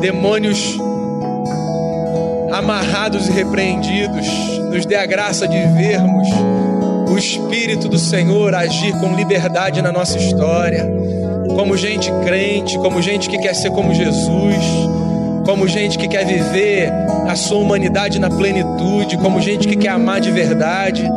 demônios 0.00 0.78
amarrados 2.50 3.28
e 3.28 3.32
repreendidos. 3.32 4.26
Nos 4.72 4.86
dê 4.86 4.96
a 4.96 5.04
graça 5.04 5.46
de 5.46 5.58
vermos 5.76 6.28
o 7.08 7.18
Espírito 7.18 7.88
do 7.88 7.98
Senhor 7.98 8.54
agir 8.54 8.92
com 8.98 9.14
liberdade 9.14 9.80
na 9.80 9.92
nossa 9.92 10.18
história, 10.18 10.88
como 11.48 11.76
gente 11.76 12.10
crente, 12.24 12.76
como 12.78 13.00
gente 13.00 13.28
que 13.28 13.38
quer 13.38 13.54
ser 13.54 13.70
como 13.70 13.94
Jesus, 13.94 14.64
como 15.44 15.68
gente 15.68 15.96
que 15.96 16.08
quer 16.08 16.26
viver 16.26 16.92
a 17.28 17.36
sua 17.36 17.58
humanidade 17.58 18.18
na 18.18 18.28
plenitude, 18.28 19.16
como 19.18 19.40
gente 19.40 19.68
que 19.68 19.76
quer 19.76 19.90
amar 19.90 20.20
de 20.20 20.30
verdade, 20.30 21.08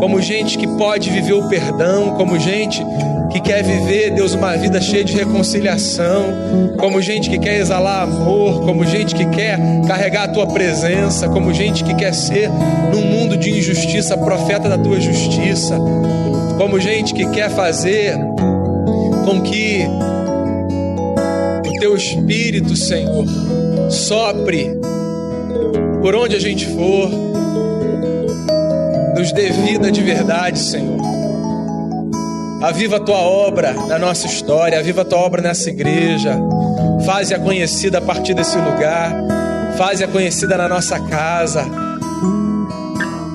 como 0.00 0.20
gente 0.22 0.56
que 0.56 0.66
pode 0.66 1.10
viver 1.10 1.34
o 1.34 1.46
perdão, 1.46 2.14
como 2.16 2.38
gente 2.38 2.82
que 3.30 3.38
quer 3.38 3.62
viver, 3.62 4.10
Deus, 4.12 4.34
uma 4.34 4.56
vida 4.56 4.80
cheia 4.80 5.04
de 5.04 5.14
reconciliação, 5.14 6.24
como 6.78 7.00
gente 7.02 7.28
que 7.28 7.38
quer 7.38 7.60
exalar 7.60 8.04
amor, 8.04 8.62
como 8.64 8.84
gente 8.84 9.14
que 9.14 9.26
quer 9.26 9.58
carregar 9.86 10.24
a 10.24 10.28
tua 10.28 10.46
presença, 10.46 11.28
como 11.28 11.52
gente 11.52 11.84
que 11.84 11.94
quer 11.94 12.14
ser, 12.14 12.48
num 12.90 13.02
mundo 13.02 13.36
de 13.36 13.50
injustiça, 13.50 14.16
profeta 14.16 14.70
da 14.70 14.78
tua 14.78 14.98
justiça, 14.98 15.78
como 16.56 16.80
gente 16.80 17.12
que 17.12 17.28
quer 17.30 17.50
fazer 17.50 18.16
com 19.26 19.42
que 19.42 19.86
o 21.68 21.78
teu 21.78 21.94
espírito, 21.94 22.74
Senhor, 22.74 23.26
sopre 23.90 24.72
por 26.00 26.16
onde 26.16 26.34
a 26.34 26.40
gente 26.40 26.66
for, 26.66 27.29
nos 29.20 29.32
dê 29.32 29.50
vida 29.50 29.92
de 29.92 30.00
verdade, 30.00 30.58
Senhor. 30.58 30.98
Aviva 32.62 32.96
a 32.96 33.00
tua 33.00 33.18
obra 33.18 33.74
na 33.86 33.98
nossa 33.98 34.26
história, 34.26 34.78
aviva 34.78 35.02
a 35.02 35.04
tua 35.04 35.18
obra 35.18 35.42
nessa 35.42 35.68
igreja. 35.68 36.38
Faze-a 37.04 37.38
conhecida 37.38 37.98
a 37.98 38.00
partir 38.00 38.32
desse 38.32 38.56
lugar, 38.56 39.12
faze-a 39.76 40.08
conhecida 40.08 40.56
na 40.56 40.68
nossa 40.68 40.98
casa. 41.00 41.66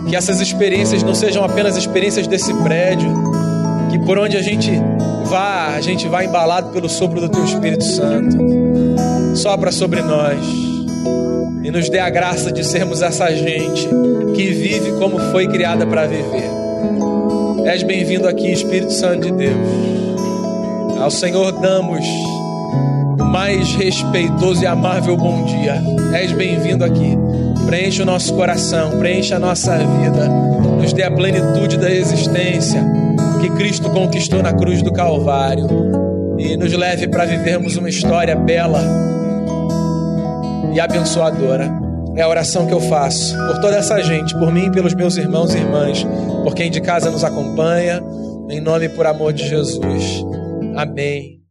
Que 0.09 0.15
essas 0.15 0.41
experiências 0.41 1.03
não 1.03 1.13
sejam 1.13 1.43
apenas 1.43 1.77
experiências 1.77 2.25
desse 2.25 2.53
prédio, 2.63 3.11
que 3.91 3.99
por 3.99 4.17
onde 4.17 4.37
a 4.37 4.41
gente 4.41 4.71
vá, 5.25 5.75
a 5.75 5.81
gente 5.81 6.07
vá 6.07 6.23
embalado 6.23 6.69
pelo 6.69 6.89
sopro 6.89 7.21
do 7.21 7.29
teu 7.29 7.45
Espírito 7.45 7.83
Santo. 7.83 8.37
Sopra 9.35 9.71
sobre 9.71 10.01
nós 10.01 10.74
e 11.65 11.71
nos 11.71 11.89
dê 11.89 11.97
a 11.97 12.11
graça 12.11 12.51
de 12.51 12.63
sermos 12.63 13.01
essa 13.01 13.35
gente 13.35 13.89
que 14.35 14.51
vive 14.51 14.91
como 14.99 15.17
foi 15.31 15.47
criada 15.47 15.83
para 15.87 16.05
viver. 16.05 16.47
És 17.65 17.81
bem-vindo 17.81 18.27
aqui, 18.27 18.51
Espírito 18.51 18.93
Santo 18.93 19.21
de 19.21 19.31
Deus. 19.31 19.67
Ao 21.01 21.09
Senhor 21.09 21.51
damos 21.53 22.05
o 23.19 23.25
mais 23.25 23.73
respeitoso 23.73 24.61
e 24.61 24.67
amável 24.67 25.17
bom 25.17 25.43
dia. 25.43 25.81
És 26.13 26.31
bem-vindo 26.33 26.85
aqui. 26.85 27.17
Preenche 27.65 28.03
o 28.03 28.05
nosso 28.05 28.35
coração, 28.35 28.99
preenche 28.99 29.33
a 29.33 29.39
nossa 29.39 29.75
vida, 29.75 30.29
nos 30.79 30.93
dê 30.93 31.01
a 31.01 31.09
plenitude 31.09 31.79
da 31.79 31.89
existência 31.89 32.85
que 33.41 33.49
Cristo 33.49 33.89
conquistou 33.89 34.43
na 34.43 34.53
cruz 34.53 34.83
do 34.83 34.93
Calvário 34.93 35.65
e 36.37 36.55
nos 36.57 36.71
leve 36.73 37.07
para 37.07 37.25
vivermos 37.25 37.75
uma 37.75 37.89
história 37.89 38.35
bela 38.35 39.14
e 40.75 40.79
abençoadora. 40.79 41.71
É 42.15 42.21
a 42.21 42.29
oração 42.29 42.67
que 42.67 42.73
eu 42.73 42.81
faço 42.81 43.35
por 43.47 43.59
toda 43.59 43.77
essa 43.77 44.01
gente, 44.03 44.37
por 44.37 44.51
mim 44.51 44.65
e 44.65 44.71
pelos 44.71 44.93
meus 44.93 45.17
irmãos 45.17 45.53
e 45.55 45.57
irmãs, 45.57 46.05
por 46.43 46.53
quem 46.53 46.69
de 46.69 46.81
casa 46.81 47.09
nos 47.09 47.23
acompanha, 47.23 48.01
em 48.49 48.61
nome 48.61 48.85
e 48.85 48.89
por 48.89 49.05
amor 49.07 49.33
de 49.33 49.47
Jesus. 49.47 50.23
Amém. 50.75 51.44